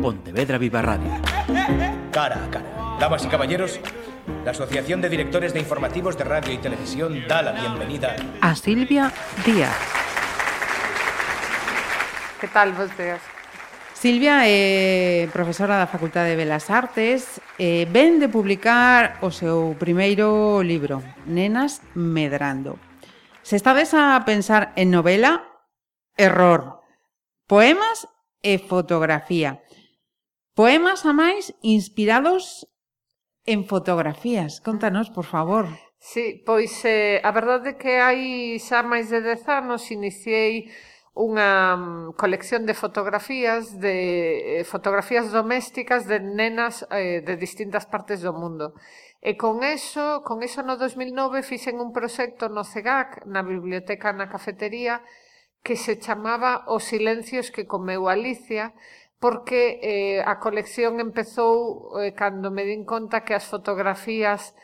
Pontevedra 0.00 0.56
Viva 0.56 0.80
Radio. 0.80 1.10
Cara 2.10 2.44
a 2.44 2.50
cara. 2.50 2.96
Damas 2.98 3.24
y 3.24 3.28
caballeros, 3.28 3.80
la 4.44 4.52
Asociación 4.52 5.00
de 5.00 5.08
Directores 5.08 5.52
de 5.52 5.60
Informativos 5.60 6.16
de 6.16 6.24
Radio 6.24 6.52
y 6.52 6.58
Televisión 6.58 7.26
da 7.28 7.42
la 7.42 7.52
bienvenida 7.52 8.16
a 8.40 8.54
Silvia 8.54 9.12
Díaz. 9.44 9.76
Que 12.40 12.48
tal, 12.48 12.72
vos 12.72 12.96
días? 12.96 13.20
Silvia 13.92 14.48
é 14.48 15.24
eh, 15.24 15.28
profesora 15.28 15.76
da 15.76 15.84
Facultade 15.84 16.32
de 16.32 16.40
Belas 16.40 16.72
Artes 16.72 17.36
e 17.60 17.84
eh, 17.84 17.88
ven 17.92 18.16
de 18.16 18.32
publicar 18.32 19.20
o 19.20 19.28
seu 19.28 19.76
primeiro 19.76 20.64
libro, 20.64 21.04
Nenas 21.28 21.84
Medrando. 21.92 22.80
Se 23.44 23.60
estades 23.60 23.92
a 23.92 24.16
pensar 24.24 24.72
en 24.80 24.88
novela, 24.88 25.44
error. 26.16 26.80
Poemas 27.44 28.08
e 28.40 28.56
fotografía. 28.56 29.60
Poemas 30.54 31.06
a 31.06 31.12
máis 31.14 31.54
inspirados 31.62 32.66
en 33.46 33.64
fotografías. 33.64 34.60
Contanos, 34.60 35.10
por 35.10 35.24
favor. 35.24 35.66
Sí, 35.98 36.42
pois 36.44 36.72
eh, 36.84 37.20
a 37.22 37.30
verdade 37.30 37.76
é 37.76 37.78
que 37.78 38.00
hai 38.00 38.56
xa 38.58 38.80
máis 38.82 39.12
de 39.12 39.20
10 39.20 39.46
anos 39.46 39.92
iniciei 39.92 40.72
unha 41.14 41.76
mm, 41.76 42.16
colección 42.16 42.64
de 42.64 42.74
fotografías 42.74 43.76
de 43.78 44.60
eh, 44.60 44.64
fotografías 44.64 45.28
domésticas 45.28 46.08
de 46.08 46.18
nenas 46.18 46.86
eh, 46.90 47.20
de 47.20 47.34
distintas 47.36 47.84
partes 47.84 48.24
do 48.24 48.32
mundo. 48.32 48.72
E 49.20 49.36
con 49.36 49.60
eso, 49.60 50.24
con 50.24 50.40
eso 50.40 50.64
no 50.64 50.80
2009 50.80 51.44
fixen 51.44 51.76
un 51.76 51.92
proxecto 51.92 52.48
no 52.48 52.64
CEGAC, 52.64 53.28
na 53.28 53.44
biblioteca 53.44 54.16
na 54.16 54.32
cafetería, 54.32 55.04
que 55.60 55.76
se 55.76 56.00
chamaba 56.00 56.64
Os 56.64 56.88
silencios 56.88 57.52
que 57.52 57.68
comeu 57.68 58.08
Alicia, 58.08 58.72
porque 59.20 59.78
eh, 59.84 60.24
a 60.24 60.40
colección 60.40 60.98
empezou 60.98 61.92
eh, 62.00 62.16
cando 62.16 62.48
me 62.48 62.64
din 62.64 62.88
conta 62.88 63.20
que 63.20 63.36
as 63.36 63.44
fotografías 63.44 64.56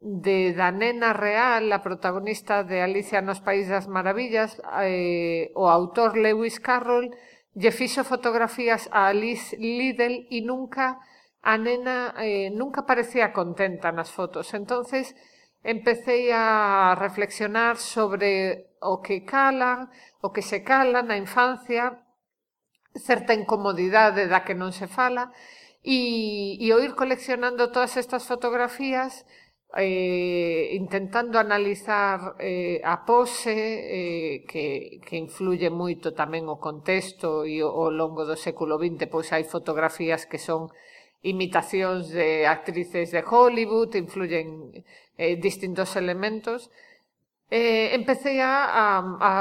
de 0.00 0.54
da 0.54 0.70
nena 0.70 1.10
real, 1.12 1.66
a 1.74 1.82
protagonista 1.82 2.62
de 2.62 2.78
Alicia 2.86 3.18
nos 3.18 3.42
País 3.42 3.66
das 3.66 3.90
Maravillas, 3.90 4.62
eh, 4.86 5.50
o 5.58 5.66
autor 5.66 6.14
Lewis 6.14 6.62
Carroll, 6.62 7.10
lle 7.58 7.72
fixo 7.74 8.06
fotografías 8.06 8.86
a 8.94 9.10
Alice 9.10 9.56
Liddell 9.58 10.30
e 10.30 10.38
nunca 10.46 11.02
a 11.42 11.58
nena 11.58 12.14
eh, 12.22 12.50
nunca 12.54 12.86
parecía 12.86 13.34
contenta 13.34 13.90
nas 13.90 14.14
fotos. 14.14 14.54
Entonces 14.54 15.18
empecé 15.66 16.30
a 16.30 16.94
reflexionar 16.94 17.74
sobre 17.74 18.70
o 18.78 19.02
que 19.02 19.26
cala, 19.26 19.90
o 20.22 20.30
que 20.30 20.42
se 20.42 20.62
cala 20.62 21.02
na 21.02 21.18
infancia 21.18 22.05
certa 22.98 23.32
incomodidade 23.36 24.26
da 24.26 24.44
que 24.44 24.56
non 24.56 24.72
se 24.72 24.88
fala, 24.88 25.32
e, 25.86 26.58
e 26.58 26.66
o 26.74 26.82
ir 26.82 26.98
coleccionando 26.98 27.70
todas 27.70 27.94
estas 27.96 28.26
fotografías 28.26 29.24
eh, 29.76 30.74
intentando 30.74 31.38
analizar 31.38 32.34
eh, 32.38 32.80
a 32.82 33.04
pose 33.04 33.54
eh, 33.54 34.44
que, 34.48 35.00
que 35.04 35.16
influye 35.16 35.70
moito 35.70 36.16
tamén 36.16 36.48
o 36.48 36.56
contexto 36.56 37.44
e 37.44 37.60
o, 37.62 37.68
o 37.68 37.92
longo 37.92 38.24
do 38.24 38.34
século 38.34 38.80
XX 38.80 39.06
pois 39.06 39.30
hai 39.30 39.44
fotografías 39.44 40.24
que 40.24 40.40
son 40.40 40.72
imitacións 41.22 42.08
de 42.08 42.46
actrices 42.46 43.10
de 43.10 43.22
Hollywood, 43.22 43.94
influyen 43.98 44.70
eh, 45.18 45.36
distintos 45.36 45.96
elementos, 45.96 46.70
Eh, 47.48 47.94
empecé 47.94 48.42
a, 48.42 48.66
a, 48.66 48.86
a 49.22 49.32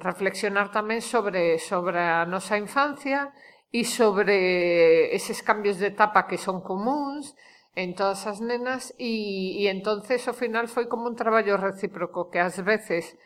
reflexionar 0.00 0.72
tamén 0.72 1.04
sobre, 1.04 1.60
sobre 1.60 2.00
a 2.00 2.24
nosa 2.24 2.56
infancia 2.56 3.36
e 3.68 3.84
sobre 3.84 5.12
eses 5.12 5.44
cambios 5.44 5.76
de 5.76 5.92
etapa 5.92 6.24
que 6.24 6.40
son 6.40 6.64
comuns 6.64 7.36
en 7.76 7.92
todas 7.92 8.24
as 8.24 8.40
nenas 8.40 8.96
e, 8.96 9.60
e 9.60 9.68
entonces 9.68 10.24
ao 10.28 10.36
final 10.36 10.68
foi 10.68 10.88
como 10.88 11.08
un 11.08 11.16
traballo 11.16 11.60
recíproco 11.60 12.32
que 12.32 12.40
ás 12.40 12.60
veces 12.64 13.16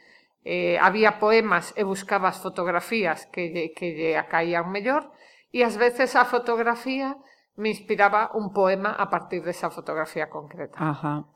eh, 0.42 0.78
había 0.78 1.18
poemas 1.18 1.74
e 1.74 1.82
buscabas 1.82 2.38
fotografías 2.38 3.26
que 3.30 3.50
lle, 3.50 3.74
que 3.74 3.94
lle 3.94 4.18
acaían 4.18 4.70
mellor 4.70 5.10
e 5.50 5.66
ás 5.66 5.78
veces 5.78 6.14
a 6.14 6.26
fotografía 6.26 7.18
me 7.58 7.70
inspiraba 7.70 8.30
un 8.34 8.50
poema 8.50 8.94
a 8.94 9.10
partir 9.10 9.42
desa 9.42 9.70
fotografía 9.70 10.30
concreta. 10.30 10.78
Ajá. 10.78 11.26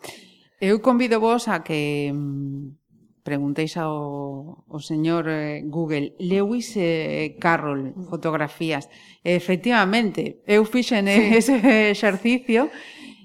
Eu 0.60 0.84
convido 0.84 1.20
vos 1.24 1.48
a 1.48 1.64
que 1.64 2.12
mm, 2.12 3.24
preguntéis 3.24 3.80
ao, 3.80 4.68
ao 4.68 4.80
señor 4.84 5.24
eh, 5.24 5.64
Google 5.64 6.12
Lewis 6.20 6.76
eh, 6.76 7.36
Carroll 7.40 7.96
mm. 7.96 8.12
fotografías. 8.12 8.92
Efectivamente, 9.24 10.44
eu 10.44 10.68
fixen 10.68 11.08
sí. 11.08 11.40
ese 11.40 11.56
exercicio 11.96 12.68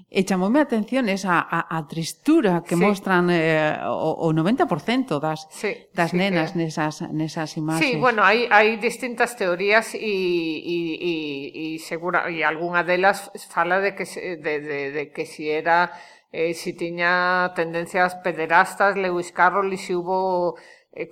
e 0.08 0.24
chamoume 0.24 0.62
a 0.62 0.64
atención 0.64 1.12
esa 1.12 1.44
a, 1.44 1.68
a 1.68 1.84
tristura 1.84 2.64
que 2.64 2.72
sí. 2.72 2.80
mostran 2.80 3.28
eh, 3.28 3.76
o, 3.84 4.16
o 4.16 4.32
90% 4.32 5.20
das 5.20 5.44
sí, 5.52 5.92
das 5.92 6.14
sí, 6.14 6.16
nenas 6.16 6.56
que... 6.56 6.64
nesas 6.64 7.04
nesas 7.12 7.52
imaxes. 7.60 7.84
Sí, 7.84 8.00
bueno, 8.00 8.24
hai 8.24 8.48
hai 8.48 8.80
distintas 8.80 9.36
teorías 9.36 9.92
e 9.92 10.00
e 10.00 10.78
e 11.04 11.14
e 11.52 11.66
segura 11.84 12.32
e 12.32 12.40
algunha 12.40 12.80
delas 12.80 13.28
fala 13.52 13.84
de 13.84 13.92
que 13.92 14.08
de 14.40 14.54
de 14.64 14.80
de 14.96 15.04
que 15.12 15.28
si 15.28 15.52
era 15.52 15.92
eh, 16.36 16.52
si 16.52 16.76
tiña 16.76 17.54
tendencias 17.56 18.14
pederastas, 18.20 18.92
Lewis 18.96 19.32
Carroll 19.32 19.72
e 19.72 19.80
se 19.80 19.96
hubo 19.96 20.52
eh, 20.92 21.08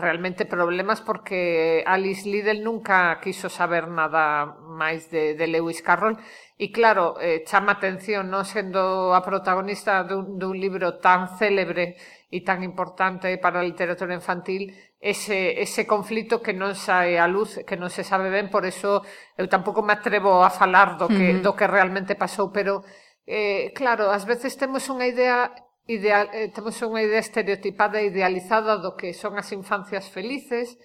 realmente 0.00 0.48
problemas 0.48 1.04
porque 1.04 1.84
Alice 1.84 2.24
Liddell 2.24 2.64
nunca 2.64 3.20
quiso 3.20 3.52
saber 3.52 3.92
nada 3.92 4.56
máis 4.64 5.12
de, 5.12 5.36
de 5.36 5.44
Lewis 5.44 5.84
Carroll 5.84 6.16
e 6.56 6.72
claro, 6.72 7.20
eh, 7.20 7.44
chama 7.44 7.76
atención 7.76 8.32
non 8.32 8.48
sendo 8.48 9.12
a 9.12 9.20
protagonista 9.20 10.08
dun, 10.08 10.40
dun 10.40 10.56
libro 10.56 10.96
tan 11.04 11.28
célebre 11.36 12.00
e 12.32 12.40
tan 12.40 12.64
importante 12.64 13.36
para 13.36 13.60
a 13.60 13.68
literatura 13.68 14.16
infantil 14.16 14.72
ese, 15.04 15.60
ese 15.60 15.84
conflito 15.84 16.40
que 16.40 16.56
non 16.56 16.72
sae 16.72 17.20
a 17.20 17.28
luz, 17.28 17.60
que 17.68 17.76
non 17.76 17.92
se 17.92 18.08
sabe 18.08 18.32
ben, 18.32 18.48
por 18.48 18.64
eso 18.64 19.04
eu 19.36 19.52
tampouco 19.52 19.84
me 19.84 19.92
atrevo 19.92 20.40
a 20.40 20.48
falar 20.48 20.96
do 20.96 21.12
que, 21.12 21.28
uh 21.28 21.36
-huh. 21.36 21.44
do 21.44 21.52
que 21.52 21.68
realmente 21.68 22.16
pasou, 22.16 22.48
pero 22.48 22.80
eh, 23.26 23.72
claro, 23.74 24.10
ás 24.10 24.24
veces 24.26 24.58
temos 24.58 24.88
unha 24.90 25.06
idea 25.06 25.54
ideal, 25.86 26.30
eh, 26.32 26.50
temos 26.50 26.78
unha 26.82 27.02
idea 27.02 27.22
estereotipada 27.22 27.98
e 27.98 28.10
idealizada 28.10 28.78
do 28.78 28.94
que 28.94 29.14
son 29.14 29.38
as 29.38 29.50
infancias 29.50 30.10
felices 30.10 30.78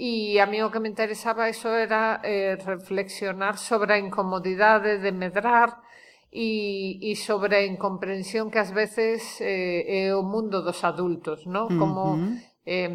e 0.00 0.40
a 0.40 0.46
mí 0.46 0.58
o 0.62 0.72
que 0.72 0.80
me 0.80 0.88
interesaba 0.88 1.50
eso 1.50 1.68
era 1.68 2.24
eh, 2.24 2.56
reflexionar 2.56 3.58
sobre 3.58 3.94
a 3.94 4.02
incomodidade 4.02 4.98
de 4.98 5.12
medrar 5.12 5.76
e, 6.32 6.98
e 7.10 7.18
sobre 7.18 7.58
a 7.58 7.66
incomprensión 7.66 8.50
que 8.50 8.62
ás 8.62 8.70
veces 8.70 9.42
eh, 9.42 10.10
é 10.10 10.14
o 10.14 10.22
mundo 10.22 10.62
dos 10.62 10.82
adultos, 10.86 11.44
non? 11.44 11.66
Como 11.74 12.02
uh 12.14 12.18
-huh. 12.18 12.34
eh, 12.64 12.90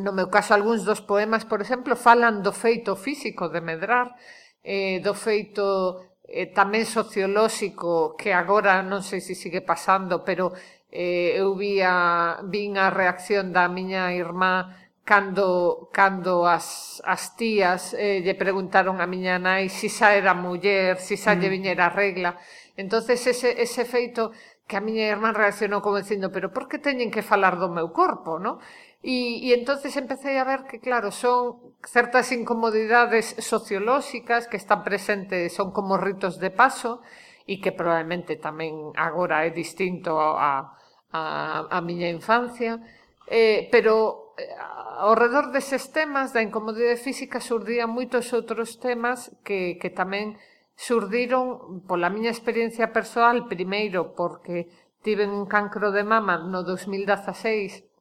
no 0.00 0.12
meu 0.16 0.28
caso 0.32 0.56
algúns 0.56 0.82
dos 0.82 1.04
poemas, 1.04 1.44
por 1.44 1.60
exemplo, 1.60 1.94
falan 1.94 2.42
do 2.42 2.50
feito 2.50 2.96
físico 2.96 3.52
de 3.52 3.60
medrar, 3.60 4.16
eh, 4.64 4.98
do 5.04 5.14
feito 5.14 6.13
eh, 6.28 6.48
tamén 6.50 6.88
sociolóxico 6.88 8.16
que 8.16 8.32
agora 8.32 8.80
non 8.80 9.04
sei 9.04 9.20
se 9.20 9.36
sigue 9.36 9.60
pasando, 9.60 10.24
pero 10.24 10.56
eh, 10.88 11.36
eu 11.36 11.52
vi 11.58 11.82
a, 11.84 12.40
vin 12.46 12.80
a 12.80 12.88
reacción 12.88 13.52
da 13.52 13.68
miña 13.68 14.14
irmá 14.14 14.84
cando, 15.04 15.90
cando 15.92 16.46
as, 16.48 17.00
as 17.04 17.36
tías 17.36 17.92
eh, 17.92 18.24
lle 18.24 18.34
preguntaron 18.34 19.04
a 19.04 19.06
miña 19.06 19.36
nai 19.36 19.68
si 19.68 19.92
xa 19.92 20.16
era 20.16 20.32
muller, 20.32 20.96
si 20.96 21.20
xa 21.20 21.36
mm. 21.36 21.38
lle 21.40 21.48
viñera 21.52 21.86
regla. 21.92 22.40
entonces 22.76 23.20
ese, 23.26 23.60
ese 23.60 23.84
feito 23.84 24.32
que 24.66 24.80
a 24.80 24.80
miña 24.80 25.12
irmán 25.12 25.36
reaccionou 25.36 25.84
como 25.84 26.00
dicindo 26.00 26.32
pero 26.32 26.48
por 26.48 26.64
que 26.72 26.80
teñen 26.80 27.12
que 27.12 27.20
falar 27.20 27.60
do 27.60 27.68
meu 27.68 27.92
corpo, 27.92 28.40
no? 28.40 28.64
E, 29.04 29.44
e 29.44 29.52
entonces 29.52 29.92
empecé 30.00 30.40
a 30.40 30.48
ver 30.48 30.64
que, 30.64 30.80
claro, 30.80 31.12
son 31.12 31.76
certas 31.84 32.32
incomodidades 32.32 33.36
sociolóxicas 33.36 34.48
que 34.48 34.56
están 34.56 34.80
presentes, 34.80 35.52
son 35.52 35.76
como 35.76 36.00
ritos 36.00 36.40
de 36.40 36.48
paso, 36.48 37.04
e 37.44 37.60
que 37.60 37.76
probablemente 37.76 38.40
tamén 38.40 38.96
agora 38.96 39.44
é 39.44 39.52
distinto 39.52 40.16
a, 40.16 40.72
a, 41.12 41.22
a 41.68 41.78
miña 41.84 42.08
infancia, 42.08 42.80
eh, 43.28 43.68
pero 43.68 44.32
eh, 44.40 44.48
ao 45.04 45.12
redor 45.12 45.52
deses 45.52 45.92
temas 45.92 46.32
da 46.32 46.40
incomodidade 46.40 46.96
física 46.96 47.44
surdían 47.44 47.92
moitos 47.92 48.32
outros 48.32 48.80
temas 48.80 49.28
que, 49.44 49.76
que 49.76 49.92
tamén 49.92 50.40
surdiron 50.80 51.84
pola 51.84 52.08
miña 52.08 52.32
experiencia 52.32 52.88
persoal, 52.96 53.44
primeiro 53.52 54.16
porque 54.16 54.72
tiven 55.04 55.28
un 55.28 55.44
cancro 55.44 55.92
de 55.92 56.08
mama 56.08 56.40
no 56.40 56.64
2016 56.64 57.93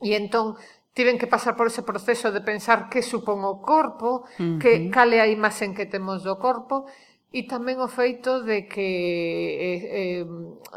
E 0.00 0.16
entón 0.16 0.56
tiven 0.96 1.20
que 1.20 1.30
pasar 1.30 1.54
por 1.54 1.70
ese 1.70 1.86
proceso 1.86 2.32
de 2.34 2.42
pensar 2.42 2.88
que 2.90 3.04
supón 3.04 3.44
o 3.46 3.62
corpo, 3.62 4.26
uh 4.26 4.56
-huh. 4.56 4.58
que 4.58 4.90
cal 4.90 5.12
é 5.12 5.20
a 5.22 5.28
imaxen 5.30 5.76
que 5.76 5.86
temos 5.86 6.24
do 6.26 6.36
corpo, 6.40 6.88
E 7.30 7.46
tamén 7.46 7.78
o 7.78 7.86
feito 7.86 8.42
de 8.42 8.66
que 8.66 8.90
eh, 9.54 9.78
eh, 10.02 10.26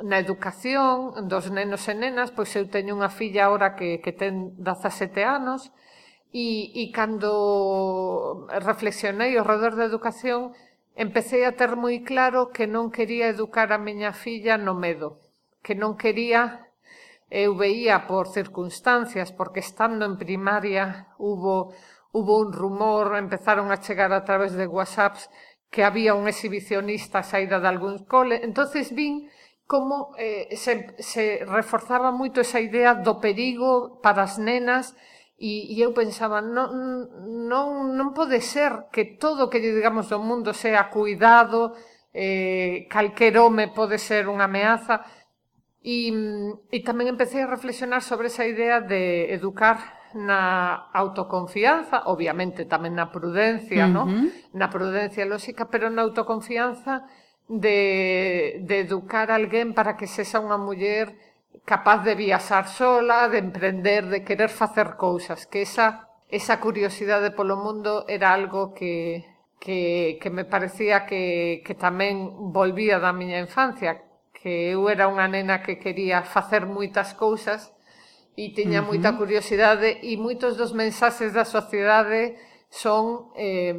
na 0.05 0.21
educación 0.21 1.25
dos 1.25 1.49
nenos 1.49 1.89
e 1.89 1.97
nenas, 1.97 2.29
pois 2.29 2.53
eu 2.53 2.69
teño 2.69 2.93
unha 2.93 3.09
filla 3.09 3.49
ahora 3.49 3.73
que, 3.73 3.97
que 4.05 4.13
ten 4.13 4.53
17 4.61 5.17
anos, 5.25 5.73
e, 6.29 6.69
e 6.77 6.93
cando 6.93 8.45
reflexionei 8.53 9.33
ao 9.33 9.49
redor 9.49 9.73
da 9.73 9.89
educación, 9.89 10.53
empecé 10.93 11.41
a 11.49 11.57
ter 11.57 11.73
moi 11.73 12.05
claro 12.05 12.53
que 12.53 12.69
non 12.69 12.93
quería 12.93 13.33
educar 13.33 13.73
a 13.73 13.81
miña 13.81 14.13
filla 14.13 14.53
no 14.61 14.77
medo, 14.77 15.17
que 15.65 15.73
non 15.73 15.97
quería 15.97 16.69
eu 17.33 17.57
veía 17.57 18.05
por 18.05 18.29
circunstancias, 18.29 19.33
porque 19.33 19.65
estando 19.65 20.05
en 20.05 20.21
primaria 20.21 21.09
hubo, 21.17 21.73
hubo 22.13 22.37
un 22.37 22.53
rumor, 22.53 23.17
empezaron 23.17 23.73
a 23.73 23.81
chegar 23.81 24.13
a 24.13 24.23
través 24.23 24.53
de 24.53 24.69
WhatsApps 24.69 25.33
que 25.73 25.83
había 25.83 26.13
un 26.13 26.27
exhibicionista 26.27 27.19
a 27.19 27.23
saída 27.25 27.59
de 27.59 27.67
algún 27.67 28.05
cole. 28.05 28.45
Entonces 28.45 28.93
vin 28.93 29.33
como 29.65 30.13
eh, 30.19 30.55
se, 30.55 30.93
se 30.99 31.41
reforzaba 31.49 32.13
moito 32.13 32.37
esa 32.45 32.61
idea 32.61 32.93
do 32.93 33.17
perigo 33.17 33.97
para 34.05 34.21
as 34.21 34.37
nenas 34.37 34.93
e, 35.41 35.73
e 35.73 35.81
eu 35.81 35.89
pensaba 35.89 36.37
non, 36.37 37.09
non, 37.49 37.97
non 37.97 38.13
pode 38.13 38.45
ser 38.45 38.93
que 38.93 39.17
todo 39.17 39.49
que 39.49 39.57
digamos 39.57 40.13
do 40.13 40.21
mundo 40.21 40.53
sea 40.53 40.93
cuidado, 40.93 41.73
eh, 42.13 42.85
calquer 42.93 43.33
home 43.41 43.73
pode 43.73 43.97
ser 43.97 44.29
unha 44.29 44.45
ameaza, 44.45 45.01
E, 45.83 46.15
e 46.71 46.79
tamén 46.79 47.11
empecé 47.11 47.43
a 47.43 47.51
reflexionar 47.51 47.99
sobre 47.99 48.31
esa 48.31 48.47
idea 48.47 48.79
de 48.79 49.35
educar 49.35 49.77
na 50.15 50.87
autoconfianza, 50.93 52.07
obviamente 52.07 52.63
tamén 52.63 52.95
na 52.95 53.11
prudencia, 53.11 53.89
uh 53.89 53.91
-huh. 53.91 54.07
no? 54.07 54.31
na 54.55 54.71
prudencia 54.71 55.27
lóxica, 55.27 55.67
pero 55.67 55.91
na 55.91 56.07
autoconfianza 56.07 57.03
de, 57.49 58.63
de 58.63 58.79
educar 58.79 59.27
a 59.27 59.35
alguén 59.35 59.75
para 59.75 59.97
que 59.99 60.07
sexa 60.07 60.39
unha 60.39 60.55
muller 60.55 61.11
capaz 61.65 62.03
de 62.07 62.15
viaxar 62.15 62.67
sola, 62.67 63.27
de 63.27 63.43
emprender, 63.43 64.07
de 64.07 64.23
querer 64.23 64.49
facer 64.49 64.95
cousas, 64.95 65.45
que 65.47 65.61
esa, 65.67 66.07
esa 66.29 66.59
curiosidade 66.63 67.31
polo 67.31 67.57
mundo 67.57 68.05
era 68.07 68.33
algo 68.33 68.73
que, 68.73 69.25
que, 69.59 70.17
que 70.21 70.29
me 70.29 70.45
parecía 70.45 71.05
que, 71.05 71.61
que 71.65 71.75
tamén 71.75 72.51
volvía 72.51 72.99
da 72.99 73.11
miña 73.11 73.39
infancia, 73.39 74.01
que 74.43 74.75
eu 74.75 74.91
era 74.91 75.07
unha 75.07 75.23
nena 75.31 75.63
que 75.63 75.79
quería 75.79 76.19
facer 76.27 76.67
moitas 76.67 77.15
cousas 77.15 77.71
e 78.35 78.51
tiña 78.51 78.83
uh 78.83 78.83
-huh. 78.83 78.89
moita 78.91 79.15
curiosidade 79.15 80.03
e 80.03 80.19
moitos 80.19 80.59
dos 80.59 80.75
mensaxes 80.75 81.31
da 81.31 81.47
sociedade 81.47 82.35
son 82.67 83.31
eh, 83.39 83.71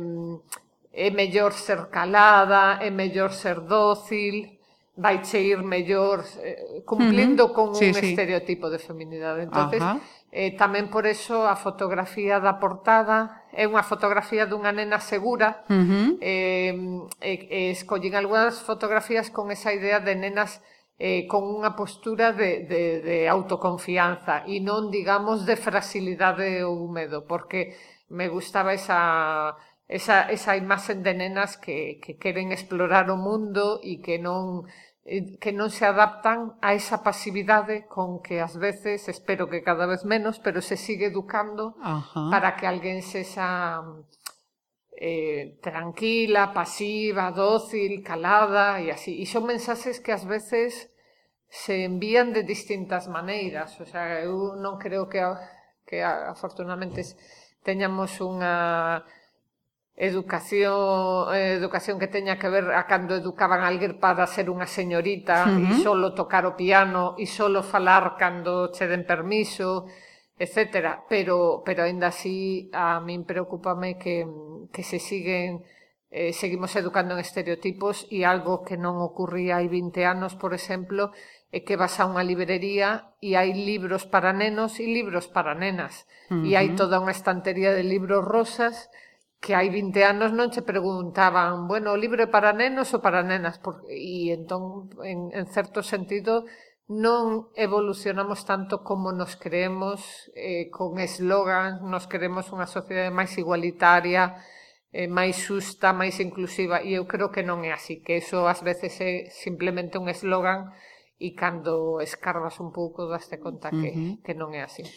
é 0.88 1.12
mellor 1.12 1.52
ser 1.52 1.92
calada, 1.92 2.80
é 2.80 2.88
mellor 2.88 3.36
ser 3.36 3.60
dócil, 3.60 4.56
vai 4.96 5.20
che 5.20 5.36
ir 5.36 5.60
mellor 5.60 6.24
eh, 6.40 6.80
cumplindo 6.88 7.44
uh 7.44 7.48
-huh. 7.52 7.56
con 7.56 7.66
sí, 7.76 7.92
un 7.92 8.00
sí. 8.00 8.16
estereotipo 8.16 8.72
de 8.72 8.80
feminidade. 8.80 9.44
Entonces, 9.44 9.84
Uh 9.84 10.00
-huh 10.00 10.23
Eh, 10.34 10.50
tamén 10.58 10.90
por 10.90 11.06
eso 11.06 11.46
a 11.46 11.54
fotografía 11.54 12.42
da 12.42 12.58
portada 12.58 13.46
é 13.54 13.70
unha 13.70 13.86
fotografía 13.86 14.50
dunha 14.50 14.74
nena 14.74 14.98
segura 14.98 15.62
uh 15.70 15.78
-huh. 15.78 16.08
eh, 16.18 16.74
eh, 17.22 17.70
escollín 17.70 18.18
algunhas 18.18 18.58
fotografías 18.58 19.30
con 19.30 19.54
esa 19.54 19.70
idea 19.70 20.02
de 20.02 20.18
nenas 20.18 20.58
eh, 20.98 21.30
con 21.30 21.46
unha 21.46 21.78
postura 21.78 22.34
de, 22.34 22.66
de, 22.66 22.82
de 23.06 23.16
autoconfianza 23.30 24.42
e 24.50 24.58
non 24.58 24.90
digamos 24.90 25.46
de 25.46 25.54
fragilidade 25.54 26.66
ou 26.66 26.90
medo 26.90 27.30
porque 27.30 27.78
me 28.10 28.26
gustaba 28.26 28.74
esa 28.74 29.54
esa, 29.86 30.26
esa 30.34 30.58
imaxe 30.58 30.98
de 30.98 31.14
nenas 31.14 31.54
que, 31.62 32.02
que 32.02 32.18
queren 32.18 32.50
explorar 32.50 33.06
o 33.06 33.14
mundo 33.14 33.78
e 33.86 34.02
que 34.02 34.18
non 34.18 34.66
Eh, 35.04 35.36
que 35.36 35.52
non 35.52 35.68
se 35.68 35.84
adaptan 35.84 36.56
a 36.64 36.72
esa 36.72 37.04
pasividade 37.04 37.84
con 37.84 38.24
que 38.24 38.40
ás 38.40 38.56
veces, 38.56 39.04
espero 39.12 39.52
que 39.52 39.60
cada 39.60 39.84
vez 39.84 40.08
menos, 40.08 40.40
pero 40.40 40.64
se 40.64 40.80
sigue 40.80 41.12
educando 41.12 41.76
Ajá. 41.84 42.32
para 42.32 42.56
que 42.56 42.64
alguén 42.64 43.04
sexa 43.04 43.84
eh, 44.96 45.60
tranquila, 45.60 46.56
pasiva, 46.56 47.28
dócil, 47.36 48.00
calada 48.00 48.80
e 48.80 48.88
así. 48.88 49.20
E 49.20 49.28
son 49.28 49.44
mensaxes 49.44 50.00
que 50.00 50.16
ás 50.16 50.24
veces 50.24 50.88
se 51.52 51.84
envían 51.84 52.32
de 52.32 52.40
distintas 52.40 53.04
maneiras. 53.04 53.76
O 53.80 53.86
sea, 53.86 54.24
eu 54.24 54.56
non 54.56 54.80
creo 54.80 55.04
que, 55.12 55.20
que 55.84 56.00
afortunadamente 56.00 57.04
teñamos 57.60 58.16
unha 58.24 59.04
educación 59.96 61.34
eh, 61.34 61.54
educación 61.54 61.98
que 61.98 62.10
teña 62.10 62.38
que 62.38 62.48
ver 62.48 62.74
a 62.74 62.86
cando 62.90 63.14
educaban 63.14 63.62
alguén 63.62 64.02
para 64.02 64.26
ser 64.26 64.50
unha 64.50 64.66
señorita 64.66 65.46
uh 65.46 65.54
-huh. 65.54 65.70
e 65.70 65.86
solo 65.86 66.18
tocar 66.18 66.42
o 66.50 66.58
piano 66.58 67.14
e 67.14 67.30
solo 67.30 67.62
falar 67.62 68.18
cando 68.18 68.74
che 68.74 68.90
den 68.90 69.06
permiso, 69.06 69.86
etcétera, 70.34 71.06
pero 71.06 71.62
pero 71.62 71.86
aínda 71.86 72.10
así 72.10 72.66
a 72.74 72.98
min 72.98 73.22
preocúpame 73.22 73.94
que 73.94 74.26
que 74.74 74.82
se 74.82 74.98
siguen 74.98 75.62
eh, 76.10 76.32
seguimos 76.34 76.74
educando 76.74 77.14
en 77.14 77.22
estereotipos 77.22 78.06
e 78.10 78.26
algo 78.26 78.66
que 78.66 78.74
non 78.74 78.98
ocurría 78.98 79.62
hai 79.62 79.70
20 79.70 80.02
anos, 80.06 80.34
por 80.34 80.58
exemplo, 80.58 81.14
é 81.54 81.62
que 81.62 81.78
vas 81.78 82.02
a 82.02 82.06
unha 82.10 82.26
librería 82.26 83.14
e 83.22 83.38
hai 83.38 83.54
libros 83.54 84.10
para 84.10 84.34
nenos 84.34 84.82
e 84.82 84.90
libros 84.90 85.30
para 85.30 85.54
nenas. 85.54 86.10
Uh 86.30 86.42
-huh. 86.42 86.50
E 86.50 86.58
hai 86.58 86.74
toda 86.74 86.98
unha 86.98 87.14
estantería 87.14 87.70
de 87.70 87.86
libros 87.86 88.26
rosas 88.26 88.90
que 89.44 89.52
hai 89.52 89.68
20 89.68 90.00
anos 90.00 90.32
non 90.32 90.48
che 90.48 90.64
preguntaban, 90.64 91.68
bueno, 91.68 91.92
o 91.92 92.00
libro 92.00 92.24
é 92.24 92.32
para 92.32 92.56
nenos 92.56 92.96
ou 92.96 93.04
para 93.04 93.20
nenas, 93.20 93.60
por, 93.60 93.84
e 93.92 94.32
entón, 94.32 94.88
en, 95.04 95.28
en 95.36 95.44
certo 95.52 95.84
sentido, 95.84 96.48
non 96.88 97.52
evolucionamos 97.52 98.48
tanto 98.48 98.80
como 98.80 99.12
nos 99.12 99.36
creemos 99.36 100.32
eh, 100.32 100.72
con 100.72 100.96
eslogans, 100.96 101.84
nos 101.84 102.08
queremos 102.08 102.48
unha 102.56 102.64
sociedade 102.64 103.12
máis 103.12 103.36
igualitaria, 103.36 104.40
eh, 104.96 105.12
máis 105.12 105.36
xusta, 105.36 105.92
máis 105.92 106.16
inclusiva, 106.24 106.80
e 106.80 106.96
eu 106.96 107.04
creo 107.04 107.28
que 107.28 107.44
non 107.44 107.68
é 107.68 107.72
así, 107.76 108.00
que 108.00 108.24
eso 108.24 108.48
ás 108.48 108.64
veces 108.64 108.96
é 109.04 109.28
simplemente 109.28 110.00
un 110.00 110.08
eslogan 110.08 110.72
e 111.20 111.36
cando 111.36 112.00
escarbas 112.00 112.56
un 112.64 112.72
pouco 112.72 113.04
daste 113.12 113.36
conta 113.36 113.68
que, 113.68 113.92
uh 113.92 113.96
-huh. 113.96 114.12
que 114.24 114.32
non 114.32 114.56
é 114.56 114.64
así. 114.64 114.88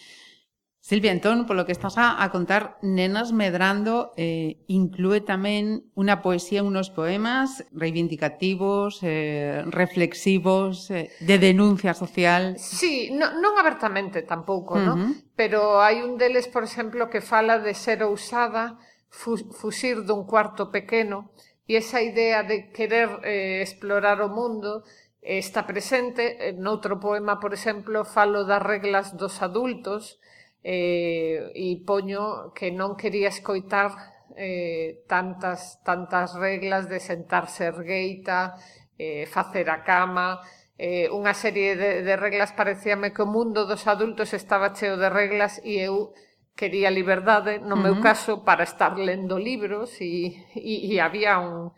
Silvia, 0.88 1.12
entón, 1.12 1.44
polo 1.44 1.68
que 1.68 1.76
estás 1.76 2.00
a, 2.00 2.24
a 2.24 2.32
contar 2.32 2.80
Nenas 2.80 3.36
Medrando 3.36 4.16
eh, 4.16 4.64
inclúe 4.72 5.20
tamén 5.20 5.84
unha 6.00 6.24
poesía, 6.24 6.64
unos 6.64 6.96
poemas 6.96 7.68
reivindicativos, 7.76 9.04
eh, 9.04 9.68
reflexivos, 9.68 10.88
eh, 10.88 11.12
de 11.20 11.44
denuncia 11.44 11.92
social. 11.92 12.56
Sí, 12.56 13.12
no, 13.12 13.36
non 13.36 13.60
abertamente 13.60 14.24
tampouco, 14.24 14.80
uh 14.80 14.88
-huh. 14.88 14.88
¿no? 14.88 14.94
Pero 15.36 15.84
hai 15.84 16.00
un 16.00 16.16
deles, 16.16 16.48
por 16.48 16.64
exemplo, 16.64 17.12
que 17.12 17.20
fala 17.20 17.60
de 17.60 17.76
ser 17.76 18.00
ousada, 18.08 18.80
fu 19.12 19.36
fuxir 19.36 20.08
dun 20.08 20.24
cuarto 20.24 20.72
pequeno, 20.72 21.36
e 21.68 21.76
esa 21.84 22.00
idea 22.00 22.48
de 22.48 22.72
querer 22.72 23.28
eh, 23.28 23.60
explorar 23.60 24.24
o 24.24 24.32
mundo 24.32 24.88
eh, 25.20 25.36
está 25.36 25.68
presente. 25.68 26.48
En 26.48 26.64
outro 26.64 26.96
poema, 26.96 27.44
por 27.44 27.52
exemplo, 27.52 28.08
falo 28.08 28.48
das 28.48 28.64
reglas 28.64 29.20
dos 29.20 29.44
adultos, 29.44 30.24
eh, 30.68 31.48
e 31.56 31.80
poño 31.88 32.52
que 32.52 32.76
non 32.76 33.00
quería 33.00 33.32
escoitar 33.32 33.96
eh, 34.36 35.08
tantas, 35.08 35.80
tantas 35.88 36.36
reglas 36.36 36.92
de 36.92 37.00
sentarse 37.00 37.72
ergueita, 37.72 38.60
eh, 39.00 39.24
facer 39.32 39.72
a 39.72 39.88
cama, 39.88 40.44
eh, 40.76 41.08
unha 41.08 41.32
serie 41.32 41.80
de, 41.80 42.04
de 42.04 42.14
reglas 42.20 42.52
parecíame 42.52 43.16
que 43.16 43.24
o 43.24 43.32
mundo 43.32 43.64
dos 43.64 43.88
adultos 43.88 44.36
estaba 44.36 44.76
cheo 44.76 45.00
de 45.00 45.08
reglas 45.08 45.64
e 45.64 45.80
eu 45.80 46.12
quería 46.60 46.92
liberdade, 46.92 47.64
no 47.64 47.74
uh 47.74 47.80
-huh. 47.80 47.84
meu 47.88 47.96
caso, 48.04 48.44
para 48.44 48.68
estar 48.68 49.00
lendo 49.00 49.40
libros 49.40 49.96
e, 50.04 50.36
e, 50.52 50.92
e 50.92 51.00
había 51.00 51.40
un... 51.40 51.72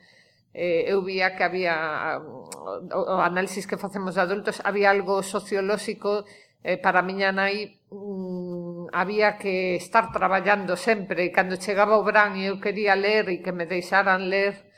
Eh, 0.50 0.90
eu 0.90 1.06
vía 1.06 1.38
que 1.38 1.46
había 1.46 2.18
o, 2.18 2.50
o 2.90 3.22
análisis 3.22 3.70
que 3.70 3.78
facemos 3.78 4.18
de 4.18 4.26
adultos 4.26 4.58
había 4.66 4.90
algo 4.90 5.22
sociolóxico 5.22 6.26
eh, 6.64 6.78
para 6.82 7.00
a 7.00 7.08
miña 7.08 7.32
nai 7.32 7.80
mm, 7.94 8.69
había 8.92 9.38
que 9.38 9.76
estar 9.76 10.12
traballando 10.12 10.76
sempre 10.76 11.26
e 11.26 11.34
cando 11.34 11.58
chegaba 11.58 12.00
o 12.00 12.06
verán 12.06 12.38
e 12.40 12.50
eu 12.50 12.58
quería 12.64 12.96
ler 12.96 13.30
e 13.30 13.42
que 13.44 13.54
me 13.54 13.66
deixaran 13.66 14.30
ler 14.30 14.70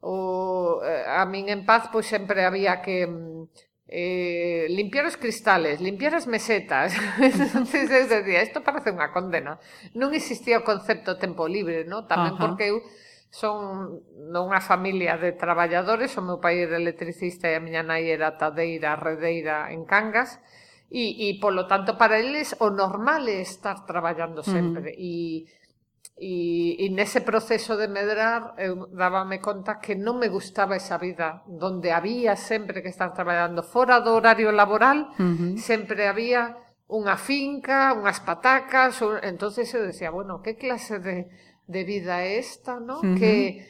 o, 0.00 0.80
eh, 0.84 1.04
a 1.06 1.24
min 1.28 1.52
en 1.52 1.62
paz 1.68 1.88
pois 1.92 2.08
sempre 2.08 2.44
había 2.48 2.80
que 2.80 3.06
mm, 3.06 3.70
eh, 3.90 4.66
limpiar 4.70 5.04
os 5.06 5.18
cristales, 5.18 5.80
limpiar 5.80 6.14
as 6.14 6.26
mesetas. 6.26 6.94
Entonces 7.18 7.90
eu 7.90 8.06
decía, 8.06 8.42
isto 8.46 8.62
parece 8.62 8.94
unha 8.94 9.10
condena. 9.10 9.58
Non 9.98 10.14
existía 10.14 10.62
o 10.62 10.66
concepto 10.66 11.18
tempo 11.18 11.50
libre, 11.50 11.82
no? 11.84 12.06
Tamén 12.06 12.38
Ajá. 12.38 12.42
porque 12.46 12.70
eu 12.70 12.78
son 13.30 14.02
dunha 14.30 14.62
familia 14.62 15.18
de 15.18 15.34
traballadores, 15.34 16.14
o 16.18 16.22
meu 16.22 16.38
pai 16.38 16.62
era 16.66 16.78
electricista 16.78 17.50
e 17.50 17.58
a 17.58 17.62
miña 17.62 17.82
nai 17.82 18.10
era 18.10 18.38
tadeira, 18.38 18.98
redeira 18.98 19.70
en 19.74 19.86
Cangas, 19.86 20.38
E, 20.90 21.30
e 21.30 21.38
polo 21.38 21.70
tanto 21.70 21.94
para 21.94 22.18
eles 22.18 22.58
o 22.58 22.68
normal 22.74 23.22
é 23.30 23.40
estar 23.46 23.86
traballando 23.86 24.42
sempre 24.42 24.90
uh 24.90 24.96
-huh. 24.96 24.98
e 24.98 25.14
E, 26.22 26.76
e 26.84 26.86
nese 26.92 27.24
proceso 27.24 27.80
de 27.80 27.88
medrar 27.88 28.52
eu 28.60 28.92
dábame 28.92 29.40
conta 29.40 29.80
que 29.80 29.96
non 29.96 30.20
me 30.20 30.28
gustaba 30.28 30.76
esa 30.76 31.00
vida 31.00 31.40
donde 31.48 31.96
había 31.96 32.36
sempre 32.36 32.84
que 32.84 32.92
estar 32.92 33.16
traballando 33.16 33.64
fora 33.64 34.04
do 34.04 34.12
horario 34.12 34.52
laboral 34.52 35.16
uh 35.16 35.16
-huh. 35.16 35.56
sempre 35.56 36.12
había 36.12 36.60
unha 36.92 37.16
finca, 37.16 37.96
unhas 37.96 38.20
patacas 38.20 39.00
un... 39.00 39.16
entonces 39.24 39.72
eu 39.72 39.80
decía, 39.88 40.12
bueno, 40.12 40.44
que 40.44 40.60
clase 40.60 41.00
de, 41.00 41.32
de 41.64 41.80
vida 41.88 42.20
é 42.20 42.36
esta, 42.36 42.76
no? 42.76 43.00
Uh 43.00 43.16
-huh. 43.16 43.16
que 43.16 43.64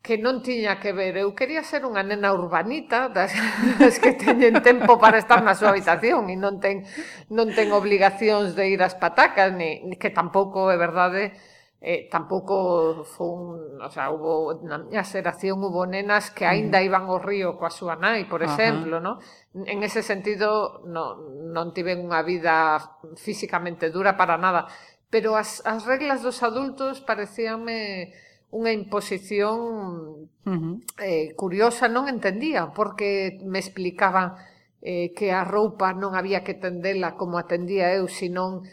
que 0.00 0.16
non 0.16 0.40
tiña 0.40 0.80
que 0.80 0.96
ver. 0.96 1.20
Eu 1.20 1.36
quería 1.36 1.60
ser 1.60 1.84
unha 1.84 2.00
nena 2.00 2.32
urbanita 2.32 3.12
das, 3.12 3.36
das 3.80 4.00
que 4.00 4.16
teñen 4.16 4.64
tempo 4.64 4.96
para 4.96 5.20
estar 5.20 5.44
na 5.44 5.52
súa 5.52 5.76
habitación 5.76 6.32
e 6.32 6.36
non 6.40 6.56
ten, 6.56 6.88
non 7.28 7.52
ten 7.52 7.68
obligacións 7.76 8.56
de 8.56 8.72
ir 8.72 8.80
ás 8.80 8.96
patacas, 8.96 9.52
ni, 9.52 9.84
ni 9.84 10.00
que 10.00 10.08
tampouco 10.08 10.72
é 10.72 10.80
verdade, 10.80 11.36
eh, 11.84 12.08
tampouco 12.08 13.04
fun, 13.04 13.76
o 13.80 13.90
sea, 13.92 14.08
hubo, 14.08 14.60
na 14.64 14.80
miña 14.80 15.04
xeración 15.04 15.60
hubo 15.60 15.84
nenas 15.84 16.32
que 16.32 16.48
aínda 16.48 16.80
iban 16.80 17.04
ao 17.04 17.20
río 17.20 17.60
coa 17.60 17.68
súa 17.68 17.96
nai, 17.96 18.24
por 18.24 18.40
exemplo, 18.40 19.04
no? 19.04 19.20
En 19.52 19.84
ese 19.84 20.00
sentido, 20.00 20.80
no, 20.88 21.16
non 21.52 21.76
tiven 21.76 22.04
unha 22.04 22.24
vida 22.24 22.80
físicamente 23.20 23.92
dura 23.92 24.16
para 24.16 24.40
nada, 24.40 24.64
pero 25.12 25.36
as, 25.36 25.60
as 25.68 25.84
reglas 25.84 26.24
dos 26.24 26.40
adultos 26.40 27.04
parecíanme 27.04 28.12
unha 28.50 28.74
imposición 28.74 29.56
uh 30.26 30.58
-huh. 30.58 30.74
eh, 30.98 31.34
curiosa, 31.38 31.86
non 31.86 32.10
entendía, 32.10 32.74
porque 32.74 33.38
me 33.46 33.62
explicaban 33.62 34.34
eh, 34.82 35.14
que 35.14 35.30
a 35.30 35.46
roupa 35.46 35.94
non 35.94 36.18
había 36.18 36.42
que 36.42 36.58
tendela 36.58 37.14
como 37.14 37.38
atendía 37.38 37.94
eu, 37.94 38.10
senón 38.10 38.66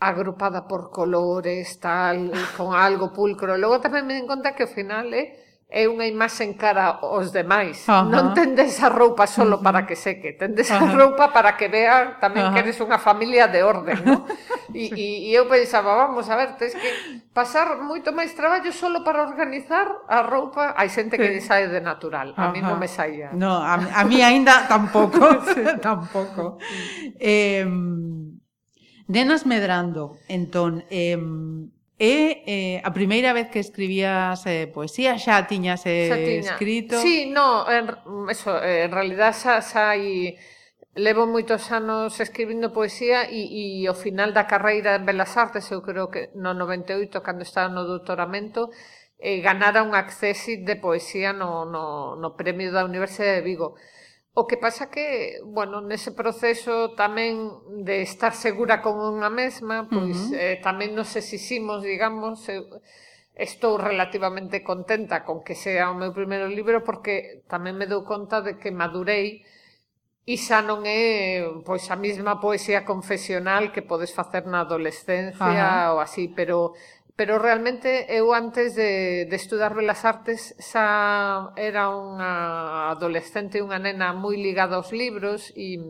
agrupada 0.00 0.70
por 0.70 0.90
colores, 0.90 1.80
tal, 1.80 2.30
con 2.56 2.72
algo 2.72 3.12
pulcro. 3.12 3.58
Logo 3.58 3.82
tamén 3.82 4.06
me 4.06 4.14
den 4.14 4.30
conta 4.30 4.54
que 4.54 4.64
ao 4.64 4.72
final 4.72 5.10
é 5.12 5.22
eh, 5.22 5.47
é 5.68 5.84
unha 5.84 6.08
imaxe 6.08 6.48
en 6.48 6.56
cara 6.56 6.96
aos 6.96 7.28
demais. 7.28 7.84
Ajá. 7.84 8.08
Non 8.08 8.32
tendes 8.32 8.80
a 8.80 8.88
roupa 8.88 9.28
solo 9.28 9.60
para 9.60 9.84
que 9.84 10.00
seque, 10.00 10.32
tendes 10.32 10.72
Ajá. 10.72 10.80
a 10.80 10.96
roupa 10.96 11.28
para 11.28 11.60
que 11.60 11.68
vean 11.68 12.16
tamén 12.24 12.48
Ajá. 12.48 12.56
que 12.56 12.60
eres 12.64 12.80
unha 12.80 12.96
familia 12.96 13.52
de 13.52 13.60
orden, 13.60 14.00
non? 14.00 14.24
E, 14.72 14.88
e, 14.88 15.06
e 15.28 15.30
eu 15.36 15.44
pensaba, 15.44 15.92
vamos 15.92 16.24
a 16.32 16.40
ver, 16.40 16.56
tens 16.56 16.72
que 16.72 16.88
pasar 17.36 17.84
moito 17.84 18.16
máis 18.16 18.32
traballo 18.32 18.72
solo 18.72 19.04
para 19.04 19.20
organizar 19.20 20.08
a 20.08 20.24
roupa. 20.24 20.72
Hai 20.72 20.88
xente 20.88 21.20
que 21.20 21.36
sí. 21.36 21.44
sae 21.44 21.68
de 21.68 21.84
natural, 21.84 22.32
a 22.32 22.48
Ajá. 22.48 22.52
mí 22.56 22.64
non 22.64 22.80
me 22.80 22.88
saía. 22.88 23.36
No, 23.36 23.60
a, 23.60 23.76
a 23.76 24.02
mí 24.08 24.24
aínda 24.24 24.64
tampouco, 24.64 25.20
sí. 25.52 25.68
tampouco. 25.84 26.56
Eh, 27.20 27.68
nenas 29.04 29.44
medrando, 29.44 30.16
entón, 30.32 30.88
eh, 30.88 31.20
E 31.98 32.46
eh, 32.46 32.78
a 32.86 32.94
primeira 32.94 33.34
vez 33.34 33.50
que 33.50 33.58
escribías 33.58 34.46
eh, 34.46 34.70
poesía 34.70 35.18
xa 35.18 35.50
tiñas 35.50 35.82
eh, 35.82 36.06
xa 36.06 36.14
tiña. 36.14 36.52
escrito? 36.54 36.94
Sí, 37.02 37.26
no, 37.26 37.66
en, 37.66 37.90
eso, 38.30 38.54
en 38.62 38.90
realidad 38.94 39.34
xa, 39.34 39.58
xa 39.58 39.98
hai 39.98 40.38
levo 40.94 41.26
moitos 41.26 41.74
anos 41.74 42.22
escribindo 42.22 42.70
poesía 42.70 43.26
e, 43.26 43.42
e 43.50 43.64
ao 43.90 43.98
final 43.98 44.30
da 44.30 44.46
carreira 44.46 44.94
en 44.94 45.06
Belas 45.10 45.34
Artes, 45.34 45.66
eu 45.74 45.82
creo 45.82 46.06
que 46.06 46.30
no 46.38 46.54
98, 46.54 47.18
cando 47.22 47.42
estaba 47.42 47.66
no 47.66 47.82
doutoramento, 47.82 48.70
eh, 49.18 49.42
ganara 49.42 49.82
un 49.82 49.94
accesi 49.94 50.62
de 50.62 50.76
poesía 50.78 51.34
no, 51.34 51.66
no, 51.66 52.14
no 52.14 52.38
premio 52.38 52.70
da 52.70 52.86
Universidade 52.86 53.42
de 53.42 53.46
Vigo. 53.46 53.74
O 54.38 54.46
que 54.46 54.56
pasa 54.56 54.86
que, 54.86 55.42
bueno, 55.42 55.82
nese 55.82 56.14
proceso 56.14 56.94
tamén 56.94 57.58
de 57.82 58.06
estar 58.06 58.30
segura 58.38 58.78
con 58.78 58.94
unha 59.02 59.26
mesma, 59.26 59.90
pois 59.90 60.14
uh 60.14 60.30
-huh. 60.30 60.38
eh, 60.38 60.56
tamén 60.62 60.94
nos 60.94 61.10
exiximos, 61.18 61.82
digamos, 61.82 62.46
eh, 62.46 62.62
estou 63.34 63.74
relativamente 63.82 64.62
contenta 64.62 65.26
con 65.26 65.42
que 65.42 65.58
sea 65.58 65.90
o 65.90 65.98
meu 65.98 66.14
primeiro 66.14 66.46
libro 66.46 66.86
porque 66.86 67.42
tamén 67.50 67.74
me 67.74 67.90
dou 67.90 68.06
conta 68.06 68.38
de 68.38 68.62
que 68.62 68.70
madurei 68.70 69.42
e 70.22 70.34
xa 70.38 70.62
non 70.62 70.86
é 70.86 71.42
pois 71.66 71.90
a 71.90 71.98
mesma 71.98 72.38
poesía 72.38 72.86
confesional 72.86 73.74
que 73.74 73.82
podes 73.82 74.14
facer 74.14 74.46
na 74.46 74.62
adolescencia 74.62 75.66
-huh. 75.90 75.90
ou 75.94 75.98
así, 75.98 76.30
pero 76.30 76.78
pero 77.18 77.42
realmente 77.42 78.06
eu 78.14 78.30
antes 78.30 78.78
de, 78.78 79.26
de 79.26 79.34
estudar 79.34 79.74
Belas 79.74 80.06
Artes 80.06 80.54
xa 80.62 81.50
era 81.58 81.90
unha 81.90 82.94
adolescente, 82.94 83.58
unha 83.58 83.82
nena 83.82 84.14
moi 84.14 84.38
ligada 84.38 84.78
aos 84.78 84.94
libros 84.94 85.50
e 85.58 85.82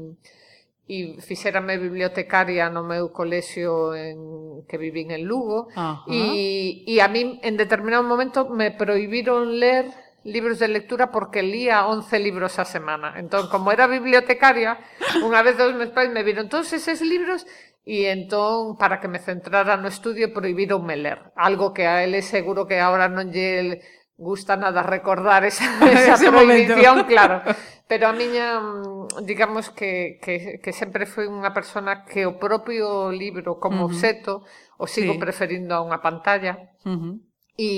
e 0.89 1.21
fixérame 1.21 1.77
bibliotecaria 1.77 2.73
no 2.73 2.81
meu 2.81 3.13
colexio 3.13 3.93
en, 3.93 4.65
que 4.65 4.81
vivín 4.81 5.13
en 5.13 5.29
Lugo 5.29 5.69
Ajá. 5.77 6.09
e, 6.09 6.81
e 6.89 6.95
a 7.05 7.13
mí 7.13 7.37
en 7.45 7.61
determinado 7.61 8.09
momento 8.09 8.49
me 8.49 8.73
prohibiron 8.73 9.61
ler 9.61 9.93
libros 10.25 10.59
de 10.59 10.69
lectura 10.69 11.13
porque 11.13 11.43
lía 11.43 11.87
11 11.87 12.19
libros 12.19 12.59
a 12.59 12.65
semana. 12.65 13.15
Entón, 13.17 13.49
como 13.49 13.73
era 13.73 13.87
bibliotecaria, 13.87 14.81
unha 15.25 15.45
vez 15.45 15.61
dos 15.61 15.73
meus 15.77 15.93
pais 15.93 16.09
me 16.09 16.25
viron 16.25 16.49
todos 16.49 16.73
eses 16.73 17.05
libros 17.05 17.45
e 17.89 18.13
entón, 18.13 18.77
para 18.77 19.01
que 19.01 19.09
me 19.09 19.17
centrara 19.17 19.81
no 19.81 19.89
estudio, 19.89 20.29
prohibironme 20.37 21.01
ler. 21.01 21.33
Algo 21.33 21.73
que 21.73 21.89
a 21.89 22.05
ele 22.05 22.21
seguro 22.21 22.69
que 22.69 22.77
ahora 22.85 23.09
non 23.09 23.33
lle 23.33 23.81
gusta 24.21 24.61
nada 24.61 24.85
recordar 24.85 25.49
esa, 25.49 25.65
esa 25.89 26.21
prohibición, 26.21 27.01
momento. 27.01 27.09
claro. 27.09 27.41
Pero 27.89 28.05
a 28.05 28.13
miña, 28.13 28.61
mm, 28.61 29.25
digamos 29.25 29.73
que, 29.73 30.21
que, 30.21 30.61
que 30.61 30.73
sempre 30.77 31.09
foi 31.09 31.33
unha 31.33 31.57
persona 31.57 32.05
que 32.05 32.29
o 32.29 32.37
propio 32.37 33.09
libro 33.09 33.57
como 33.57 33.81
uh 33.81 33.89
-huh. 33.89 33.97
obxeto 33.97 34.45
o 34.77 34.85
sigo 34.85 35.17
sí. 35.17 35.23
preferindo 35.25 35.73
a 35.73 35.81
unha 35.81 36.05
pantalla. 36.05 36.77
Uh 36.85 36.93
-huh. 36.93 37.15
E 37.57 37.73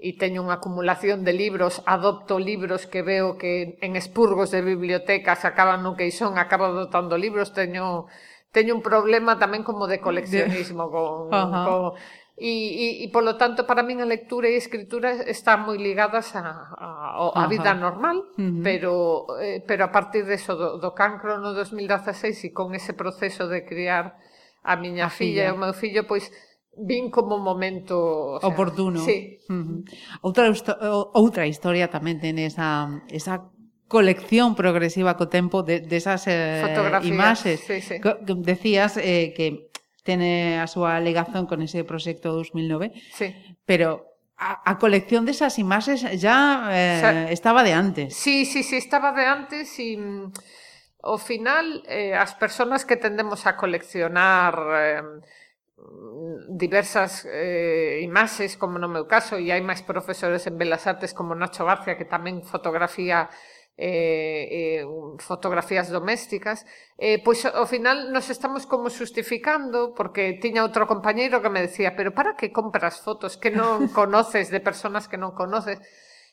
e 0.00 0.16
teño 0.16 0.40
unha 0.40 0.56
acumulación 0.56 1.28
de 1.28 1.36
libros, 1.36 1.84
adopto 1.84 2.40
libros 2.40 2.88
que 2.88 3.04
veo 3.04 3.36
que 3.36 3.76
en 3.84 4.00
expurgos 4.00 4.48
de 4.48 4.64
bibliotecas 4.64 5.44
acaban 5.44 5.84
no 5.84 5.92
queixón, 5.92 6.40
acabo 6.40 6.72
adoptando 6.72 7.20
libros, 7.20 7.52
teño 7.52 8.08
teño 8.50 8.74
un 8.74 8.82
problema 8.82 9.38
tamén 9.38 9.62
como 9.62 9.86
de 9.86 10.02
coleccionismo 10.02 10.90
con, 10.90 11.28
uh 11.32 11.46
-huh. 11.50 11.64
con 11.66 11.82
E, 12.40 12.48
e, 12.48 13.04
e 13.04 13.06
polo 13.12 13.36
tanto, 13.36 13.68
para 13.68 13.84
min 13.84 14.00
a 14.00 14.08
lectura 14.08 14.48
e 14.48 14.56
a 14.56 14.62
escritura 14.64 15.12
están 15.28 15.68
moi 15.68 15.76
ligadas 15.76 16.32
a, 16.32 16.72
a, 16.72 17.36
a 17.36 17.44
vida 17.52 17.76
Ajá. 17.76 17.84
normal, 17.84 18.16
uh 18.16 18.40
-huh. 18.40 18.64
pero, 18.64 18.92
eh, 19.44 19.60
pero 19.60 19.84
a 19.84 19.92
partir 19.92 20.24
de 20.24 20.40
eso, 20.40 20.56
do, 20.56 20.80
do 20.80 20.96
cancro 20.96 21.36
no 21.36 21.52
2016 21.52 22.48
e 22.48 22.56
con 22.56 22.72
ese 22.72 22.96
proceso 22.96 23.44
de 23.44 23.68
criar 23.68 24.16
a 24.64 24.72
miña 24.80 25.06
a 25.08 25.12
filla 25.12 25.44
e 25.44 25.52
o 25.52 25.60
meu 25.60 25.76
fillo, 25.76 26.08
pois 26.08 26.32
vin 26.80 27.12
como 27.12 27.36
momento 27.36 28.00
o 28.36 28.40
sea, 28.40 28.48
oportuno. 28.48 29.04
Sí. 29.04 29.36
Uh 29.52 29.60
-huh. 29.60 29.78
Outra 30.24 30.48
outra 31.12 31.44
historia 31.44 31.92
tamén 31.92 32.24
ten 32.24 32.40
esa 32.40 32.88
esa 33.12 33.52
colección 33.90 34.54
progresiva 34.54 35.18
co 35.18 35.26
tempo 35.26 35.66
de, 35.66 35.82
desas 35.82 36.30
de 36.30 36.62
eh, 36.62 37.00
imaxes. 37.10 37.58
Sí, 37.66 37.82
sí. 37.82 37.98
Decías 38.38 38.94
eh, 39.02 39.34
que 39.34 39.74
tene 40.06 40.62
a 40.62 40.70
súa 40.70 40.94
alegación 40.94 41.50
con 41.50 41.58
ese 41.58 41.82
proxecto 41.82 42.30
2009, 42.32 42.94
sí. 43.10 43.34
pero 43.66 44.06
a, 44.38 44.62
a 44.62 44.78
colección 44.78 45.26
desas 45.26 45.58
imaxes 45.58 46.06
ya 46.22 46.70
eh, 46.70 46.96
o 46.96 47.00
sea, 47.02 47.12
estaba 47.34 47.66
de 47.66 47.74
antes. 47.74 48.14
Sí, 48.14 48.46
sí, 48.46 48.62
sí, 48.62 48.78
estaba 48.78 49.10
de 49.10 49.26
antes 49.26 49.66
e 49.82 49.98
mm, 49.98 50.30
ao 51.02 51.18
final 51.18 51.82
eh, 51.90 52.14
as 52.14 52.38
persoas 52.38 52.86
que 52.86 52.94
tendemos 52.94 53.42
a 53.50 53.58
coleccionar 53.58 54.54
eh, 54.78 55.02
diversas 56.48 57.26
eh, 57.26 58.00
imaxes, 58.06 58.54
como 58.54 58.78
no 58.78 58.86
meu 58.86 59.10
caso, 59.10 59.34
e 59.34 59.50
hai 59.50 59.60
máis 59.66 59.82
profesores 59.82 60.46
en 60.46 60.54
Belas 60.54 60.86
Artes 60.86 61.10
como 61.10 61.34
Nacho 61.34 61.66
García, 61.66 61.98
que 61.98 62.06
tamén 62.06 62.46
fotografía 62.46 63.26
eh, 63.80 64.82
eh, 64.82 64.86
fotografías 65.18 65.88
domésticas, 65.88 66.68
eh, 67.00 67.16
pois 67.24 67.48
ao 67.48 67.64
final 67.64 68.12
nos 68.12 68.28
estamos 68.28 68.68
como 68.68 68.92
justificando 68.92 69.96
porque 69.96 70.36
tiña 70.36 70.68
outro 70.68 70.84
compañeiro 70.84 71.40
que 71.40 71.48
me 71.48 71.64
decía, 71.64 71.96
pero 71.96 72.12
para 72.12 72.36
que 72.36 72.52
compras 72.52 73.00
fotos 73.00 73.40
que 73.40 73.48
non 73.48 73.88
conoces 73.96 74.52
de 74.52 74.60
personas 74.60 75.08
que 75.08 75.16
non 75.16 75.32
conoces? 75.32 75.80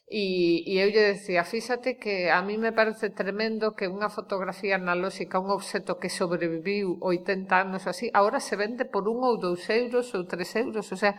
E, 0.08 0.64
e 0.68 0.80
eu 0.84 0.92
lle 0.92 1.16
decía, 1.16 1.44
fíxate 1.48 1.96
que 1.96 2.32
a 2.32 2.40
mí 2.44 2.56
me 2.60 2.76
parece 2.76 3.12
tremendo 3.12 3.76
que 3.80 3.88
unha 3.88 4.12
fotografía 4.12 4.76
analóxica, 4.76 5.40
un 5.40 5.52
obxeto 5.52 6.00
que 6.00 6.12
sobreviviu 6.12 7.00
80 7.00 7.48
anos 7.56 7.88
así, 7.88 8.12
agora 8.12 8.44
se 8.44 8.60
vende 8.60 8.84
por 8.84 9.08
un 9.08 9.24
ou 9.24 9.36
dous 9.40 9.68
euros 9.72 10.12
ou 10.16 10.28
tres 10.28 10.52
euros, 10.56 10.92
o 10.92 10.98
sea, 11.00 11.16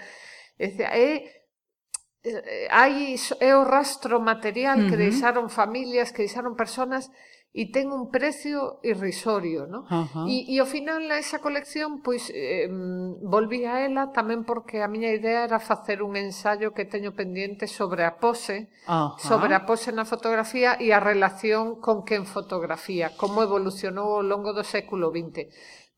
é, 0.60 1.37
Eh, 2.24 2.66
hai, 2.70 3.14
é 3.38 3.54
o 3.54 3.62
rastro 3.62 4.18
material 4.18 4.78
uh 4.78 4.82
-huh. 4.82 4.88
que 4.90 4.96
deixaron 4.96 5.46
familias, 5.48 6.10
que 6.10 6.26
deixaron 6.26 6.58
personas 6.58 7.10
e 7.54 7.72
ten 7.72 7.88
un 7.90 8.12
precio 8.12 8.78
irrisorio, 8.84 9.66
no? 9.66 9.80
Uh 9.88 10.06
-huh. 10.06 10.26
e, 10.28 10.46
e 10.52 10.60
ao 10.60 10.68
final 10.68 11.00
esa 11.14 11.40
colección 11.40 12.04
pois 12.04 12.28
eh, 12.30 12.68
volví 13.24 13.64
a 13.64 13.80
ela 13.82 14.12
tamén 14.12 14.44
porque 14.44 14.84
a 14.84 14.88
miña 14.90 15.10
idea 15.10 15.48
era 15.48 15.58
facer 15.58 16.04
un 16.04 16.14
ensaio 16.14 16.76
que 16.76 16.84
teño 16.84 17.16
pendiente 17.16 17.66
sobre 17.66 18.04
a 18.04 18.20
pose, 18.20 18.68
uh 18.86 19.14
-huh. 19.14 19.18
sobre 19.18 19.54
a 19.56 19.64
pose 19.64 19.90
na 19.96 20.04
fotografía 20.04 20.76
e 20.76 20.92
a 20.92 21.00
relación 21.00 21.80
con 21.80 22.04
quen 22.04 22.28
fotografía, 22.28 23.16
como 23.16 23.42
evolucionou 23.42 24.20
ao 24.20 24.26
longo 24.26 24.52
do 24.52 24.62
século 24.62 25.08
XX. 25.10 25.48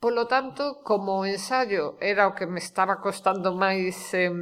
Polo 0.00 0.24
tanto, 0.24 0.80
como 0.80 1.28
ensaio 1.28 2.00
era 2.00 2.24
o 2.24 2.32
que 2.32 2.48
me 2.48 2.62
estaba 2.62 3.04
costando 3.04 3.52
máis 3.52 4.16
eh, 4.16 4.32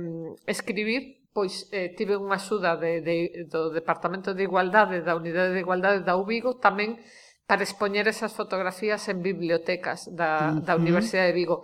escribir, 0.47 1.17
pois 1.38 1.71
eh, 1.71 1.95
tive 1.95 2.18
unha 2.18 2.35
axuda 2.35 2.75
de, 2.75 2.99
de, 2.99 3.47
do 3.47 3.71
Departamento 3.71 4.35
de 4.35 4.42
Igualdade 4.42 5.07
da 5.07 5.14
Unidade 5.14 5.54
de 5.54 5.62
Igualdade 5.62 6.02
da 6.02 6.18
Ubigo 6.18 6.59
tamén 6.59 6.99
para 7.47 7.62
expoñer 7.62 8.11
esas 8.11 8.35
fotografías 8.35 9.07
en 9.07 9.23
bibliotecas 9.23 10.11
da, 10.11 10.50
uh 10.50 10.59
-huh. 10.59 10.66
da 10.66 10.75
Universidade 10.75 11.30
de 11.30 11.38
Vigo 11.38 11.62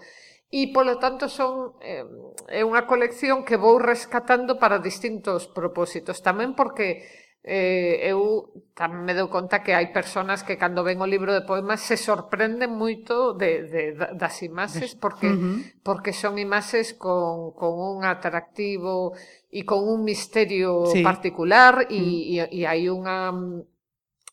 e 0.54 0.70
polo 0.70 1.02
tanto 1.02 1.26
son 1.26 1.74
eh, 1.82 2.06
é 2.46 2.62
unha 2.62 2.86
colección 2.86 3.42
que 3.42 3.58
vou 3.58 3.82
rescatando 3.82 4.62
para 4.62 4.78
distintos 4.78 5.50
propósitos 5.50 6.22
tamén 6.22 6.54
porque 6.54 7.02
eh, 7.44 8.08
eu 8.08 8.48
tamén 8.72 9.04
me 9.04 9.12
dou 9.12 9.28
conta 9.28 9.60
que 9.60 9.76
hai 9.76 9.92
persoas 9.92 10.40
que 10.48 10.56
cando 10.56 10.80
ven 10.80 11.04
o 11.04 11.06
libro 11.06 11.28
de 11.36 11.44
poemas 11.44 11.84
se 11.84 12.00
sorprenden 12.00 12.72
moito 12.72 13.36
de, 13.36 13.68
de, 13.68 13.82
das 14.16 14.40
imaxes 14.40 14.96
porque 14.96 15.28
uh 15.28 15.36
-huh. 15.36 15.56
porque 15.84 16.16
son 16.16 16.40
imaxes 16.40 16.96
con, 16.96 17.52
con 17.52 17.76
un 17.76 18.08
atractivo 18.08 19.12
e 19.52 19.68
con 19.68 19.84
un 19.84 20.08
misterio 20.08 20.88
sí. 20.88 21.04
particular 21.04 21.84
e, 21.92 22.00
uh 22.00 22.48
-huh. 22.48 22.48
e, 22.48 22.58
e 22.58 22.60
hai 22.64 22.88
unha 22.88 23.36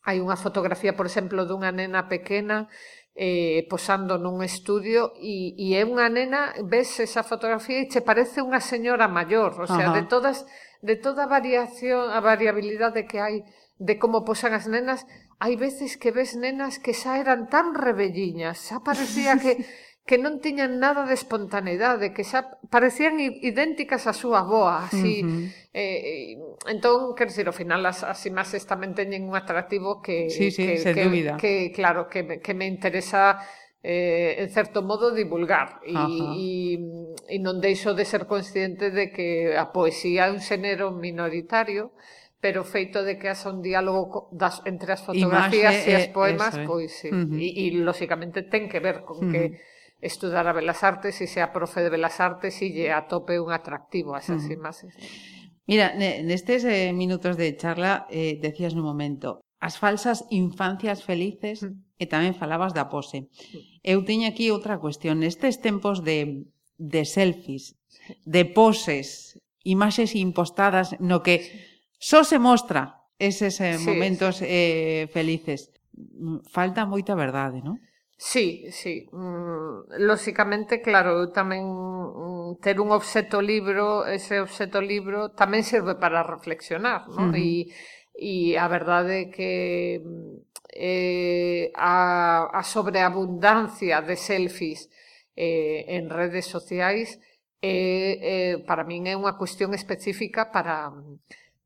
hai 0.07 0.17
unha 0.23 0.39
fotografía, 0.39 0.95
por 0.95 1.05
exemplo, 1.05 1.43
dunha 1.43 1.69
nena 1.69 2.07
pequena 2.07 2.71
eh, 3.11 3.67
posando 3.67 4.15
nun 4.15 4.39
estudio 4.39 5.11
e, 5.19 5.51
e 5.59 5.75
é 5.75 5.83
unha 5.83 6.07
nena, 6.07 6.55
ves 6.63 7.03
esa 7.03 7.27
fotografía 7.27 7.83
e 7.83 7.91
che 7.91 7.99
parece 7.99 8.39
unha 8.39 8.63
señora 8.63 9.11
maior, 9.11 9.51
o 9.59 9.67
sea, 9.67 9.91
uh 9.91 9.93
-huh. 9.93 9.97
de 9.99 10.03
todas 10.07 10.47
de 10.81 10.95
toda 10.97 11.25
a 11.25 11.31
variación, 11.31 12.09
a 12.09 12.19
variabilidade 12.19 13.05
que 13.05 13.21
hai 13.21 13.45
de 13.81 13.97
como 13.97 14.25
posan 14.25 14.53
as 14.53 14.65
nenas, 14.69 15.05
hai 15.41 15.57
veces 15.57 15.97
que 15.97 16.13
ves 16.13 16.37
nenas 16.37 16.77
que 16.77 16.93
xa 16.93 17.17
eran 17.17 17.49
tan 17.49 17.73
rebelliñas, 17.73 18.57
xa 18.61 18.85
parecía 18.85 19.37
que 19.41 19.61
que 20.01 20.17
non 20.17 20.41
tiñan 20.41 20.81
nada 20.81 21.05
de 21.05 21.13
espontaneidade, 21.13 22.11
que 22.11 22.25
xa 22.25 22.57
parecían 22.73 23.21
idénticas 23.21 24.09
á 24.09 24.13
súa 24.17 24.41
boa, 24.41 24.89
así. 24.89 25.21
Uh 25.21 25.47
eh, 25.71 26.35
-huh. 26.35 26.67
eh, 26.67 26.73
entón, 26.73 27.13
quer 27.13 27.29
dizer, 27.29 27.47
ao 27.47 27.55
final 27.55 27.85
as, 27.85 28.01
as 28.01 28.19
imaxes 28.25 28.65
tamén 28.65 28.97
teñen 28.97 29.29
un 29.29 29.37
atractivo 29.37 30.01
que 30.01 30.27
sí, 30.27 30.49
sí, 30.49 30.65
que, 30.65 30.73
que, 30.81 30.93
que, 30.93 31.31
que 31.37 31.53
claro, 31.71 32.09
que, 32.09 32.41
que 32.41 32.53
me 32.57 32.65
interesa 32.65 33.39
eh, 33.83 34.35
en 34.37 34.49
certo 34.53 34.85
modo 34.85 35.09
divulgar 35.09 35.81
e, 35.81 35.97
e, 35.97 36.77
e 37.33 37.37
non 37.41 37.57
deixo 37.57 37.97
de 37.97 38.05
ser 38.05 38.29
consciente 38.29 38.93
de 38.93 39.09
que 39.09 39.57
a 39.57 39.73
poesía 39.73 40.29
é 40.29 40.33
un 40.33 40.37
xénero 40.37 40.93
minoritario 40.93 41.89
pero 42.41 42.65
feito 42.65 43.05
de 43.05 43.17
que 43.17 43.29
haxa 43.29 43.53
un 43.53 43.61
diálogo 43.61 44.29
das, 44.33 44.65
entre 44.65 44.93
as 44.93 45.01
fotografías 45.05 45.77
Imaxe, 45.77 45.89
e 45.89 45.97
as 45.97 46.07
eh, 46.09 46.13
poemas, 46.13 46.53
eso, 46.57 46.65
eh. 46.65 46.69
pois 46.69 46.89
sí. 46.89 47.09
Uh 47.09 47.25
-huh. 47.25 47.37
e, 47.37 47.47
e 47.53 47.65
lóxicamente 47.81 48.45
ten 48.45 48.65
que 48.69 48.81
ver 48.81 49.05
con 49.05 49.17
uh 49.17 49.21
-huh. 49.25 49.33
que 49.33 49.43
estudar 50.01 50.49
a 50.49 50.53
Belas 50.53 50.81
Artes 50.81 51.21
e 51.21 51.29
sea 51.29 51.53
profe 51.53 51.85
de 51.85 51.93
Belas 51.93 52.17
Artes 52.17 52.57
e 52.65 52.73
lle 52.73 52.89
atope 52.89 53.37
un 53.37 53.53
atractivo 53.53 54.17
a 54.17 54.21
esas 54.21 54.41
uh 54.41 54.49
-huh. 54.49 54.57
imaxes. 54.57 54.93
Mira, 55.69 55.93
nestes 55.97 56.65
eh, 56.65 56.89
minutos 56.93 57.37
de 57.37 57.53
charla 57.57 58.09
eh, 58.09 58.37
decías 58.41 58.73
no 58.73 58.81
momento 58.81 59.45
as 59.61 59.77
falsas 59.77 60.25
infancias 60.33 61.05
felices 61.05 61.61
e 62.01 62.05
tamén 62.09 62.33
falabas 62.33 62.73
da 62.73 62.89
pose. 62.89 63.29
Uh. 63.29 63.70
Eu 63.81 64.05
teño 64.05 64.29
aquí 64.29 64.53
outra 64.53 64.77
cuestión. 64.77 65.25
Nestes 65.25 65.57
tempos 65.57 66.05
de, 66.05 66.45
de 66.77 67.01
selfies, 67.05 67.77
de 68.25 68.45
poses, 68.45 69.37
imaxes 69.65 70.13
impostadas 70.13 70.97
no 71.01 71.25
que 71.25 71.45
só 71.97 72.21
se 72.25 72.37
mostra 72.37 73.01
eses 73.17 73.61
eh, 73.61 73.77
momentos 73.77 74.41
sí, 74.41 74.45
sí. 74.45 74.49
eh, 74.49 75.03
felices. 75.13 75.69
Mm, 75.93 76.45
falta 76.49 76.85
moita 76.85 77.13
verdade, 77.13 77.61
non? 77.61 77.77
Sí, 78.21 78.69
sí. 78.69 79.09
Mm, 79.09 79.97
lóxicamente, 80.05 80.81
claro, 80.81 81.17
eu 81.21 81.33
tamén 81.33 81.65
mm, 81.65 82.61
ter 82.61 82.77
un 82.77 82.93
obxeto 82.93 83.41
libro, 83.41 84.05
ese 84.05 84.41
obxeto 84.41 84.77
libro 84.77 85.33
tamén 85.33 85.65
serve 85.65 85.97
para 85.97 86.21
reflexionar, 86.21 87.09
non? 87.09 87.29
Uh 87.29 87.33
-huh. 87.33 87.41
E 87.41 87.69
e 88.21 88.53
a 88.53 88.69
verdade 88.69 89.25
é 89.25 89.25
que 89.33 89.97
mm, 89.97 90.37
eh, 90.69 91.73
a, 91.73 92.53
a 92.53 92.61
sobreabundancia 92.61 94.05
de 94.05 94.15
selfies 94.15 94.93
eh, 95.33 95.97
en 95.97 96.13
redes 96.13 96.45
sociais 96.45 97.17
eh, 97.65 98.21
eh, 98.21 98.55
para 98.61 98.85
min 98.85 99.09
é 99.09 99.17
unha 99.17 99.33
cuestión 99.41 99.73
específica 99.73 100.53
para 100.53 100.93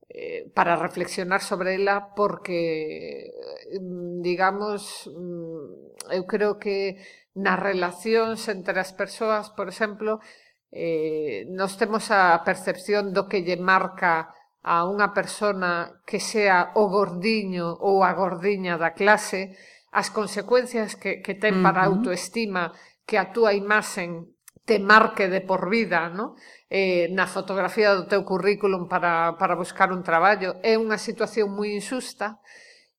eh, 0.08 0.48
para 0.56 0.80
reflexionar 0.80 1.44
sobre 1.44 1.76
ela 1.76 2.16
porque 2.16 3.28
mm, 3.76 4.24
digamos 4.24 5.12
mm, 5.12 6.16
eu 6.16 6.24
creo 6.24 6.56
que 6.56 7.04
nas 7.36 7.60
relacións 7.60 8.48
entre 8.48 8.80
as 8.80 8.96
persoas, 8.96 9.52
por 9.52 9.68
exemplo, 9.68 10.24
eh, 10.72 11.44
nos 11.52 11.76
temos 11.76 12.08
a 12.16 12.40
percepción 12.48 13.12
do 13.12 13.28
que 13.28 13.44
lle 13.44 13.60
marca 13.60 14.32
a 14.66 14.90
unha 14.90 15.14
persona 15.14 16.02
que 16.10 16.18
sea 16.18 16.74
o 16.74 16.90
gordiño 16.90 17.70
ou 17.86 18.02
a 18.02 18.10
gordiña 18.18 18.82
da 18.82 18.98
clase, 18.98 19.54
as 19.94 20.10
consecuencias 20.10 20.98
que, 20.98 21.22
que 21.22 21.38
ten 21.38 21.62
para 21.62 21.86
a 21.86 21.90
autoestima, 21.94 22.74
que 23.06 23.22
a 23.22 23.30
túa 23.30 23.54
imaxen 23.54 24.34
te 24.66 24.82
marque 24.82 25.30
de 25.30 25.46
por 25.46 25.70
vida, 25.70 26.10
no? 26.10 26.34
eh, 26.66 27.06
na 27.14 27.30
fotografía 27.30 27.94
do 27.94 28.10
teu 28.10 28.26
currículum 28.26 28.90
para, 28.90 29.38
para 29.38 29.54
buscar 29.54 29.94
un 29.94 30.02
traballo. 30.02 30.58
É 30.66 30.74
unha 30.82 30.98
situación 30.98 31.54
moi 31.54 31.70
insusta, 31.78 32.42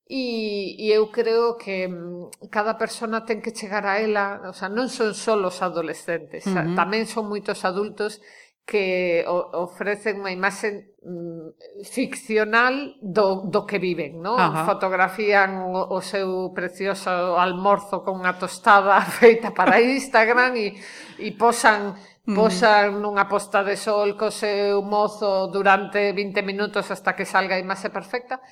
E, 0.07 0.79
e 0.79 0.95
eu 0.95 1.11
creo 1.11 1.59
que 1.59 1.91
mm, 1.91 2.47
cada 2.47 2.79
persona 2.79 3.27
ten 3.27 3.43
que 3.43 3.51
chegar 3.51 3.91
a 3.91 3.99
ela, 3.99 4.39
o 4.47 4.55
sea, 4.55 4.71
non 4.71 4.87
son 4.87 5.19
só 5.19 5.35
os 5.35 5.59
adolescentes, 5.67 6.47
uh 6.47 6.55
-huh. 6.55 6.79
tamén 6.79 7.11
son 7.11 7.27
moitos 7.27 7.67
adultos 7.67 8.23
que 8.67 9.23
ofrecen 9.29 10.27
unha 10.27 10.35
imaxe 10.35 10.99
mm, 11.07 11.87
ficcional 11.87 12.99
do, 12.99 13.47
do 13.47 13.63
que 13.63 13.79
viven, 13.79 14.19
¿no? 14.19 14.35
Ajá. 14.35 14.67
Fotografían 14.67 15.71
o, 15.71 15.95
o 15.95 16.03
seu 16.03 16.51
precioso 16.51 17.39
almorzo 17.39 18.03
con 18.03 18.19
unha 18.19 18.35
tostada 18.35 18.99
feita 19.23 19.55
para 19.55 19.79
Instagram 19.79 20.59
e, 20.59 20.75
e 21.23 21.31
posan 21.39 21.95
mm. 22.27 22.35
posan 22.35 22.99
nunha 22.99 23.31
posta 23.31 23.63
de 23.63 23.79
sol 23.79 24.19
co 24.19 24.35
seu 24.35 24.83
mozo 24.83 25.47
durante 25.47 26.11
20 26.11 26.43
minutos 26.43 26.91
hasta 26.91 27.15
que 27.15 27.23
salga 27.23 27.55
a 27.55 27.63
imaxe 27.63 27.87
perfecta. 27.95 28.43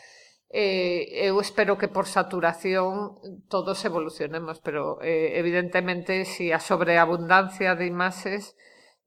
Eh, 0.47 1.27
eu 1.27 1.43
espero 1.43 1.75
que 1.75 1.91
por 1.91 2.07
saturación 2.07 3.19
todos 3.51 3.83
evolucionemos, 3.83 4.63
pero 4.63 5.03
eh, 5.03 5.35
evidentemente 5.43 6.23
se 6.23 6.31
si 6.31 6.47
a 6.55 6.63
sobreabundancia 6.63 7.75
de 7.75 7.91
imaxes 7.91 8.55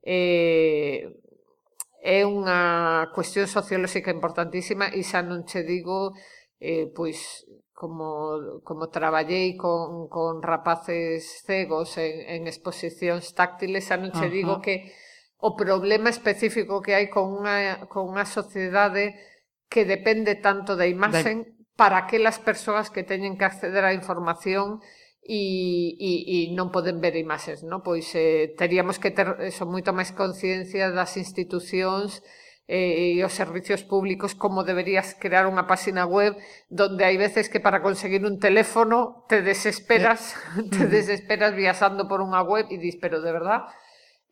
eh, 0.03 1.07
é 2.03 2.23
unha 2.23 3.09
cuestión 3.11 3.49
sociolóxica 3.49 4.13
importantísima 4.13 4.87
e 4.93 5.01
xa 5.03 5.21
non 5.25 5.43
che 5.43 5.65
digo 5.65 6.13
eh, 6.61 6.87
pois 6.93 7.45
como, 7.77 8.61
como 8.63 8.89
traballei 8.89 9.55
con, 9.55 10.09
con 10.09 10.41
rapaces 10.41 11.45
cegos 11.45 11.97
en, 12.01 12.25
en 12.25 12.41
exposicións 12.49 13.37
táctiles, 13.37 13.85
xa 13.85 14.01
non 14.01 14.09
che 14.09 14.33
digo 14.33 14.57
que 14.65 14.89
o 15.37 15.53
problema 15.53 16.09
específico 16.09 16.81
que 16.81 16.97
hai 16.97 17.13
con 17.13 17.29
unha, 17.29 17.85
con 17.85 18.09
unha 18.09 18.25
sociedade 18.25 19.13
que 19.69 19.85
depende 19.85 20.41
tanto 20.41 20.73
da 20.73 20.89
imaxe 20.89 21.29
de... 21.29 21.53
para 21.77 22.01
aquelas 22.01 22.41
persoas 22.41 22.89
que 22.89 23.05
teñen 23.05 23.37
que 23.37 23.45
acceder 23.45 23.85
á 23.85 23.93
información 23.93 24.81
e, 25.27 25.99
e, 25.99 26.11
e 26.25 26.37
non 26.55 26.71
poden 26.71 27.03
ver 27.03 27.19
imaxes, 27.19 27.67
non? 27.67 27.83
Pois 27.83 28.07
eh, 28.15 28.55
teríamos 28.55 28.95
que 28.95 29.11
ter 29.11 29.35
eso, 29.43 29.67
moito 29.67 29.91
máis 29.91 30.15
conciencia 30.15 30.87
das 30.95 31.19
institucións 31.19 32.23
eh, 32.67 33.19
e 33.19 33.23
os 33.27 33.35
servicios 33.35 33.83
públicos 33.83 34.35
como 34.35 34.63
deberías 34.63 35.15
crear 35.19 35.43
unha 35.43 35.67
páxina 35.67 36.07
web 36.07 36.39
donde 36.71 37.03
hai 37.03 37.19
veces 37.19 37.51
que 37.51 37.59
para 37.59 37.83
conseguir 37.83 38.23
un 38.23 38.39
teléfono 38.39 39.27
te 39.27 39.43
desesperas, 39.43 40.35
te 40.73 40.87
desesperas 40.87 41.51
viaxando 41.51 42.07
por 42.07 42.23
unha 42.23 42.43
web 42.47 42.71
e 42.71 42.79
dis, 42.79 42.95
pero 42.95 43.19
de 43.19 43.31
verdad, 43.35 43.67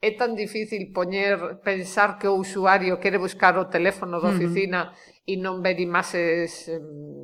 é 0.05 0.11
tan 0.13 0.37
difícil 0.37 0.93
poñer, 0.93 1.37
pensar 1.65 2.21
que 2.21 2.29
o 2.29 2.37
usuario 2.37 3.01
quere 3.01 3.17
buscar 3.17 3.57
o 3.57 3.65
teléfono 3.75 4.21
da 4.21 4.29
oficina 4.29 4.79
uh 4.81 4.87
-huh. 4.93 5.31
e 5.31 5.33
non 5.41 5.65
ver 5.65 5.81
imaxes 5.81 6.69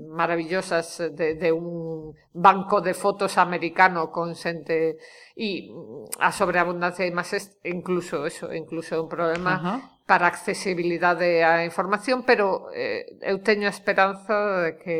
maravillosas 0.09 0.87
de, 1.13 1.37
de 1.37 1.49
un 1.53 2.11
banco 2.33 2.81
de 2.81 2.97
fotos 2.97 3.37
americano 3.37 4.09
con 4.09 4.33
xente 4.33 4.97
e 5.37 5.69
a 6.17 6.33
sobreabundancia 6.33 7.05
de 7.05 7.13
imaxes, 7.13 7.43
incluso 7.61 8.25
eso, 8.25 8.49
incluso 8.49 8.97
é 8.97 8.99
un 8.99 9.09
problema 9.09 9.53
uh 9.55 9.63
-huh 9.63 9.79
para 10.11 10.27
accesibilidade 10.27 11.39
á 11.39 11.63
información, 11.63 12.27
pero 12.27 12.67
eh, 12.75 13.15
eu 13.23 13.39
teño 13.39 13.71
a 13.71 13.71
esperanza 13.71 14.35
de 14.67 14.71
que 14.75 14.97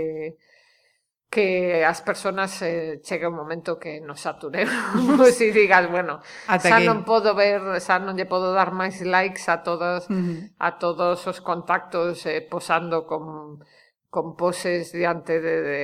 que 1.32 1.88
as 1.88 2.04
persoas 2.04 2.60
eh, 2.62 3.00
chegue 3.00 3.24
un 3.24 3.40
momento 3.40 3.80
que 3.80 4.04
nos 4.04 4.20
saturemos 4.20 4.76
e 5.40 5.48
digas, 5.56 5.88
bueno, 5.88 6.20
Ata 6.52 6.68
xa 6.68 6.78
que... 6.84 6.86
non 6.92 7.08
podo 7.08 7.32
ver, 7.32 7.64
xa 7.80 8.04
non 8.04 8.20
lle 8.20 8.28
podo 8.28 8.52
dar 8.52 8.76
máis 8.76 9.00
likes 9.00 9.48
a 9.48 9.64
todos 9.64 10.12
uh 10.12 10.14
-huh. 10.14 10.52
a 10.60 10.76
todos 10.76 11.24
os 11.32 11.40
contactos 11.40 12.28
eh, 12.28 12.44
posando 12.44 13.08
con 13.08 13.64
con 14.12 14.36
poses 14.36 14.92
diante 14.92 15.40
de, 15.40 15.56
de 15.64 15.82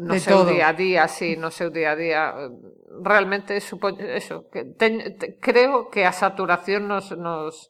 no 0.00 0.16
de 0.16 0.20
seu 0.24 0.40
todo. 0.40 0.48
día 0.48 0.72
a 0.72 0.72
día, 0.72 1.04
sí, 1.12 1.36
no 1.36 1.52
seu 1.52 1.68
día 1.68 1.92
a 1.92 1.96
día. 2.00 2.20
Realmente 3.04 3.60
supoño 3.60 4.00
eso, 4.00 4.48
que 4.48 4.64
ten, 4.64 5.20
te, 5.20 5.36
creo 5.36 5.92
que 5.92 6.08
a 6.08 6.16
saturación 6.16 6.88
nos 6.88 7.12
nos 7.12 7.68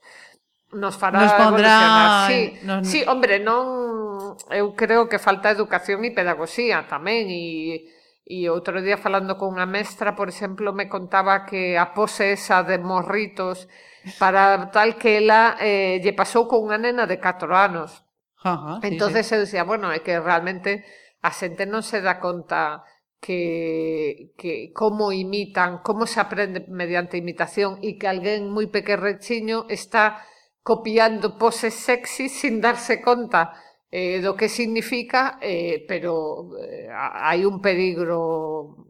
nos 0.74 0.98
fará 0.98 1.22
nos 1.22 1.32
pondrá... 1.34 2.26
Sí, 2.26 2.58
nos... 2.62 2.87
sí, 2.87 3.00
hombre, 3.06 3.38
non 3.38 4.37
eu 4.50 4.74
creo 4.74 5.06
que 5.06 5.22
falta 5.22 5.54
educación 5.54 6.02
e 6.02 6.10
pedagogía 6.10 6.84
tamén 6.90 7.30
e 7.30 7.94
E 8.24 8.48
outro 8.48 8.80
día 8.80 8.96
falando 8.96 9.37
con 9.37 9.52
unha 9.52 9.68
mestra, 9.68 10.16
por 10.16 10.32
exemplo, 10.32 10.72
me 10.72 10.88
contaba 10.88 11.44
que 11.44 11.76
a 11.76 11.92
pose 11.92 12.32
esa 12.32 12.64
de 12.64 12.80
morritos 12.80 13.68
para 14.16 14.72
tal 14.72 14.96
que 14.96 15.20
ela 15.20 15.60
eh, 15.60 16.00
lle 16.00 16.16
pasou 16.16 16.48
con 16.48 16.64
unha 16.64 16.80
nena 16.80 17.04
de 17.04 17.20
4 17.20 17.52
anos. 17.52 18.00
Ajá, 18.40 18.80
entonces 18.80 19.28
sí, 19.28 19.37
eu 19.37 19.44
dicía, 19.44 19.68
bueno, 19.68 19.92
é 19.92 20.00
que 20.00 20.16
realmente 20.16 20.88
a 21.20 21.28
xente 21.37 21.68
non 21.68 21.84
se 21.84 22.00
dá 22.00 22.16
conta 22.16 22.88
que, 23.20 24.32
que 24.40 24.72
como 24.72 25.12
imitan, 25.12 25.84
como 25.84 26.08
se 26.08 26.16
aprende 26.16 26.64
mediante 26.72 27.20
imitación 27.20 27.76
e 27.84 28.00
que 28.00 28.08
alguén 28.08 28.48
moi 28.48 28.72
pequerrechiño 28.72 29.68
está 29.68 30.24
copiando 30.64 31.38
poses 31.38 31.74
sexy 31.77 32.29
sin 32.29 32.61
darse 32.64 33.05
conta 33.05 33.53
eh, 33.92 34.18
do 34.24 34.35
que 34.35 34.48
significa, 34.48 35.38
eh, 35.38 35.85
pero 35.87 36.50
eh, 36.59 36.88
hai 36.90 37.46
un 37.46 37.62
peligro 37.62 38.88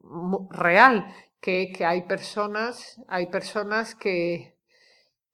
real 0.48 1.04
que 1.42 1.68
que 1.74 1.84
hai 1.84 2.08
personas, 2.08 2.96
hai 3.12 3.28
personas 3.28 3.92
que 3.92 4.54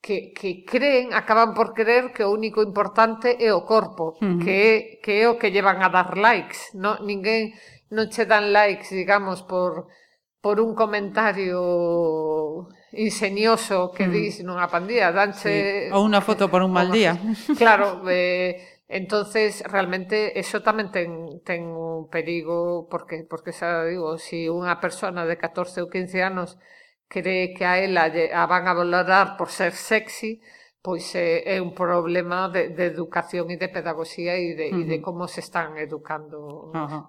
que, 0.01 0.33
que 0.33 0.65
creen, 0.65 1.13
acaban 1.13 1.53
por 1.53 1.75
creer 1.75 2.13
que 2.13 2.25
o 2.25 2.33
único 2.33 2.65
importante 2.65 3.37
é 3.37 3.53
o 3.53 3.69
corpo, 3.69 4.17
uh 4.17 4.19
-huh. 4.19 4.41
que, 4.43 4.57
é, 4.73 4.75
que 5.05 5.13
é 5.23 5.29
o 5.29 5.37
que 5.37 5.53
llevan 5.53 5.85
a 5.85 5.93
dar 5.93 6.17
likes. 6.17 6.73
No, 6.73 6.97
ninguén 7.05 7.53
non 7.93 8.09
che 8.09 8.25
dan 8.25 8.49
likes, 8.57 8.89
digamos, 8.97 9.45
por, 9.45 9.93
por 10.41 10.57
un 10.57 10.73
comentario 10.75 12.69
ingenioso 12.93 13.93
que 13.93 14.07
mm. 14.07 14.13
dis 14.13 14.35
nunha 14.43 14.67
pandilla, 14.67 15.15
danche... 15.15 15.87
Sí. 15.87 15.95
Ou 15.95 16.03
unha 16.03 16.23
foto 16.23 16.51
por 16.51 16.63
un 16.67 16.75
mal 16.75 16.91
día. 16.91 17.15
Claro, 17.61 18.03
eh, 18.11 18.83
entonces 18.91 19.63
realmente 19.63 20.35
eso 20.35 20.67
tamén 20.67 20.91
ten, 20.91 21.39
ten 21.47 21.71
un 21.71 22.11
perigo, 22.11 22.91
porque, 22.91 23.23
porque 23.23 23.55
xa 23.55 23.87
digo, 23.87 24.19
se 24.19 24.45
si 24.45 24.51
unha 24.51 24.83
persona 24.83 25.23
de 25.23 25.39
14 25.39 25.87
ou 25.87 25.89
15 25.89 26.19
anos 26.27 26.59
cree 27.07 27.55
que 27.55 27.63
a 27.63 27.79
ela 27.79 28.11
a 28.11 28.43
van 28.51 28.67
a 28.67 28.75
valorar 28.75 29.39
por 29.39 29.55
ser 29.55 29.71
sexy, 29.71 30.43
pois 30.83 31.15
é, 31.15 31.47
é 31.47 31.63
un 31.63 31.71
problema 31.71 32.51
de, 32.51 32.75
de 32.75 32.91
educación 32.91 33.55
e 33.55 33.57
de 33.61 33.71
pedagogía 33.71 34.35
e 34.35 34.59
de, 34.59 34.67
uh 34.71 34.75
-huh. 34.75 34.83
e 34.83 34.91
de 34.91 34.97
como 34.99 35.31
se 35.31 35.39
están 35.39 35.79
educando. 35.79 36.73
Uh 36.75 36.87
-huh. 36.91 37.03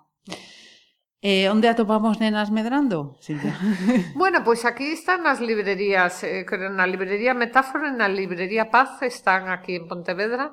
Eh, 1.21 1.45
onde 1.53 1.69
atopamos 1.69 2.17
nenas 2.17 2.49
medrando, 2.49 3.13
Silvia? 3.21 3.53
bueno, 4.17 4.41
pois 4.41 4.65
aquí 4.65 4.89
están 4.89 5.29
as 5.29 5.37
librerías, 5.37 6.25
eh, 6.25 6.41
na 6.73 6.89
librería 6.89 7.37
Metáfora 7.37 7.93
e 7.93 7.97
na 7.97 8.09
librería 8.09 8.73
Paz 8.73 9.05
están 9.05 9.53
aquí 9.53 9.77
en 9.77 9.85
Pontevedra 9.85 10.49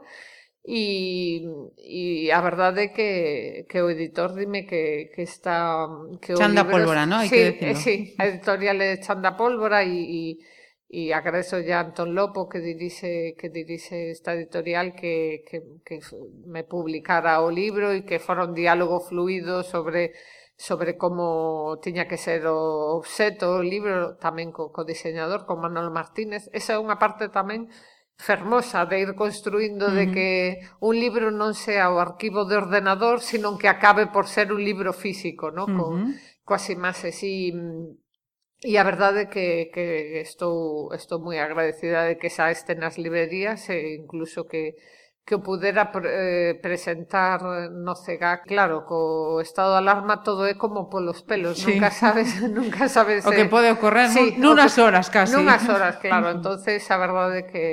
e, 0.61 1.41
e 1.81 2.29
a 2.29 2.45
verdade 2.45 2.93
é 2.93 2.93
que, 2.93 3.65
que 3.65 3.81
o 3.81 3.89
editor 3.89 4.37
dime 4.37 4.69
que, 4.69 5.09
que 5.09 5.25
está... 5.25 5.89
Que 6.21 6.37
Chanda 6.37 6.61
libro... 6.61 6.77
pólvora, 6.77 7.09
non? 7.09 7.25
Sí, 7.25 7.33
que 7.33 7.65
decirlo. 7.65 7.73
eh, 7.73 7.81
sí, 7.81 7.97
a 8.21 8.29
editorial 8.29 8.77
é 8.85 9.01
Chanda 9.01 9.41
pólvora 9.41 9.81
e, 9.89 9.97
e, 10.05 10.23
e 10.93 11.17
agradezo 11.17 11.65
ya 11.65 11.81
a 11.81 11.89
Antón 11.89 12.13
Lopo 12.13 12.45
que 12.45 12.61
dirixe, 12.61 13.33
que 13.41 13.49
dirixe 13.49 14.13
esta 14.13 14.37
editorial 14.37 14.93
que, 14.93 15.49
que, 15.49 15.81
que 15.81 16.05
me 16.45 16.69
publicara 16.69 17.41
o 17.41 17.49
libro 17.49 17.97
e 17.97 18.05
que 18.05 18.21
fora 18.21 18.45
un 18.45 18.53
diálogo 18.53 19.01
fluido 19.01 19.65
sobre 19.65 20.13
sobre 20.59 20.99
como 20.99 21.79
tiña 21.81 22.11
que 22.11 22.19
ser 22.19 22.43
o 22.51 22.99
obxeto, 22.99 23.63
o 23.63 23.63
libro, 23.63 24.19
tamén 24.19 24.51
co, 24.51 24.75
co 24.75 24.83
diseñador, 24.83 25.47
con 25.47 25.63
Manuel 25.63 25.95
Martínez. 25.95 26.51
Esa 26.51 26.75
é 26.75 26.83
unha 26.83 26.99
parte 26.99 27.31
tamén 27.31 27.71
fermosa 28.19 28.83
de 28.91 28.99
ir 28.99 29.15
construindo 29.15 29.87
uh 29.87 29.95
-huh. 29.95 29.99
de 30.03 30.05
que 30.11 30.29
un 30.83 30.99
libro 30.99 31.31
non 31.31 31.55
sea 31.55 31.95
o 31.95 32.03
arquivo 32.03 32.43
de 32.43 32.59
ordenador, 32.59 33.23
sino 33.23 33.55
que 33.55 33.71
acabe 33.71 34.11
por 34.11 34.27
ser 34.27 34.51
un 34.51 34.59
libro 34.59 34.91
físico, 34.91 35.55
no? 35.55 35.71
Co, 35.71 35.95
uh 35.95 36.03
-huh. 36.03 36.11
coas 36.43 36.67
imaxes 36.75 37.23
e 37.23 37.55
E 38.59 38.75
a 38.75 38.83
verdade 38.83 39.21
é 39.23 39.31
que, 39.31 39.71
que 39.71 40.19
estou, 40.19 40.91
estou 40.91 41.23
moi 41.23 41.39
agradecida 41.39 42.11
de 42.11 42.19
que 42.19 42.27
xa 42.27 42.51
este 42.51 42.75
nas 42.75 42.99
librerías 42.99 43.71
e 43.71 43.95
incluso 43.95 44.51
que, 44.51 44.75
que 45.29 45.37
o 45.37 45.45
pudera 45.45 45.93
eh, 45.93 46.57
presentar 46.57 47.69
no 47.69 47.93
CEGAC. 47.93 48.49
Claro, 48.49 48.89
co 48.89 49.45
estado 49.45 49.77
de 49.77 49.85
alarma 49.85 50.25
todo 50.25 50.49
é 50.49 50.57
como 50.57 50.89
polos 50.89 51.21
pelos, 51.21 51.61
sí. 51.61 51.77
nunca 51.77 51.93
sabes, 51.93 52.41
nunca 52.49 52.89
sabes 52.89 53.29
o 53.29 53.31
que 53.37 53.45
eh, 53.45 53.53
pode 53.53 53.69
ocorrer 53.69 54.09
sí, 54.09 54.41
nunas 54.41 54.73
que, 54.73 54.81
horas 54.81 55.13
casi. 55.13 55.37
Nunas 55.37 55.69
horas, 55.69 56.01
claro, 56.01 56.33
entonces 56.33 56.81
a 56.89 56.97
verdade 56.97 57.45
é 57.45 57.45
que 57.45 57.67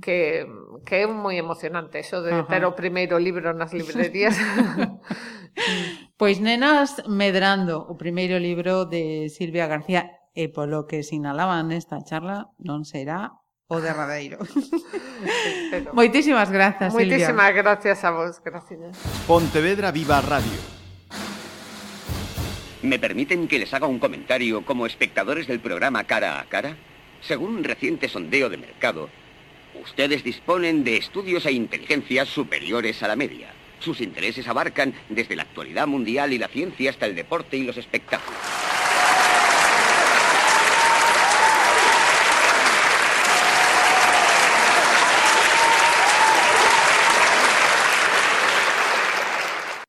que, 0.00 0.44
que 0.84 0.96
é 1.00 1.06
moi 1.08 1.36
emocionante 1.36 2.00
eso 2.00 2.24
de 2.24 2.32
Ajá. 2.32 2.48
ter 2.48 2.64
o 2.64 2.72
primeiro 2.72 3.20
libro 3.20 3.52
nas 3.52 3.76
librerías. 3.76 4.32
pois 6.20 6.40
Nenas 6.40 7.04
Medrando, 7.04 7.84
o 7.84 8.00
primeiro 8.00 8.40
libro 8.40 8.88
de 8.88 9.28
Silvia 9.28 9.68
García, 9.68 10.08
e 10.32 10.48
polo 10.48 10.88
que 10.88 11.04
sinalaban 11.04 11.68
nesta 11.68 12.00
charla, 12.00 12.48
non 12.56 12.88
será 12.88 13.41
o 13.72 13.80
derradeiro. 13.80 14.38
Moitísimas 15.96 16.50
grazas, 16.50 16.92
Silvia. 16.92 17.16
Moitísimas 17.16 17.54
gracias 17.54 18.04
a 18.04 18.10
vos, 18.10 18.40
gracias. 18.44 18.98
Pontevedra 19.26 19.90
Viva 19.90 20.20
Radio. 20.20 20.60
¿Me 22.82 22.98
permiten 22.98 23.48
que 23.48 23.58
les 23.58 23.72
haga 23.72 23.86
un 23.86 23.98
comentario 23.98 24.66
como 24.66 24.84
espectadores 24.84 25.46
del 25.46 25.60
programa 25.60 26.04
Cara 26.04 26.40
a 26.40 26.44
Cara? 26.44 26.76
Según 27.22 27.56
un 27.56 27.64
reciente 27.64 28.08
sondeo 28.08 28.50
de 28.50 28.58
mercado, 28.58 29.08
Ustedes 29.80 30.22
disponen 30.22 30.84
de 30.84 30.98
estudios 30.98 31.46
e 31.46 31.52
inteligencias 31.52 32.28
superiores 32.28 33.02
a 33.02 33.08
la 33.08 33.16
media. 33.16 33.54
Sus 33.80 34.00
intereses 34.00 34.46
abarcan 34.46 34.94
desde 35.08 35.34
la 35.34 35.42
actualidad 35.42 35.86
mundial 35.86 36.32
y 36.32 36.38
la 36.38 36.48
ciencia 36.48 36.90
hasta 36.90 37.06
el 37.06 37.14
deporte 37.14 37.56
y 37.56 37.64
los 37.64 37.76
espectáculos. 37.78 38.38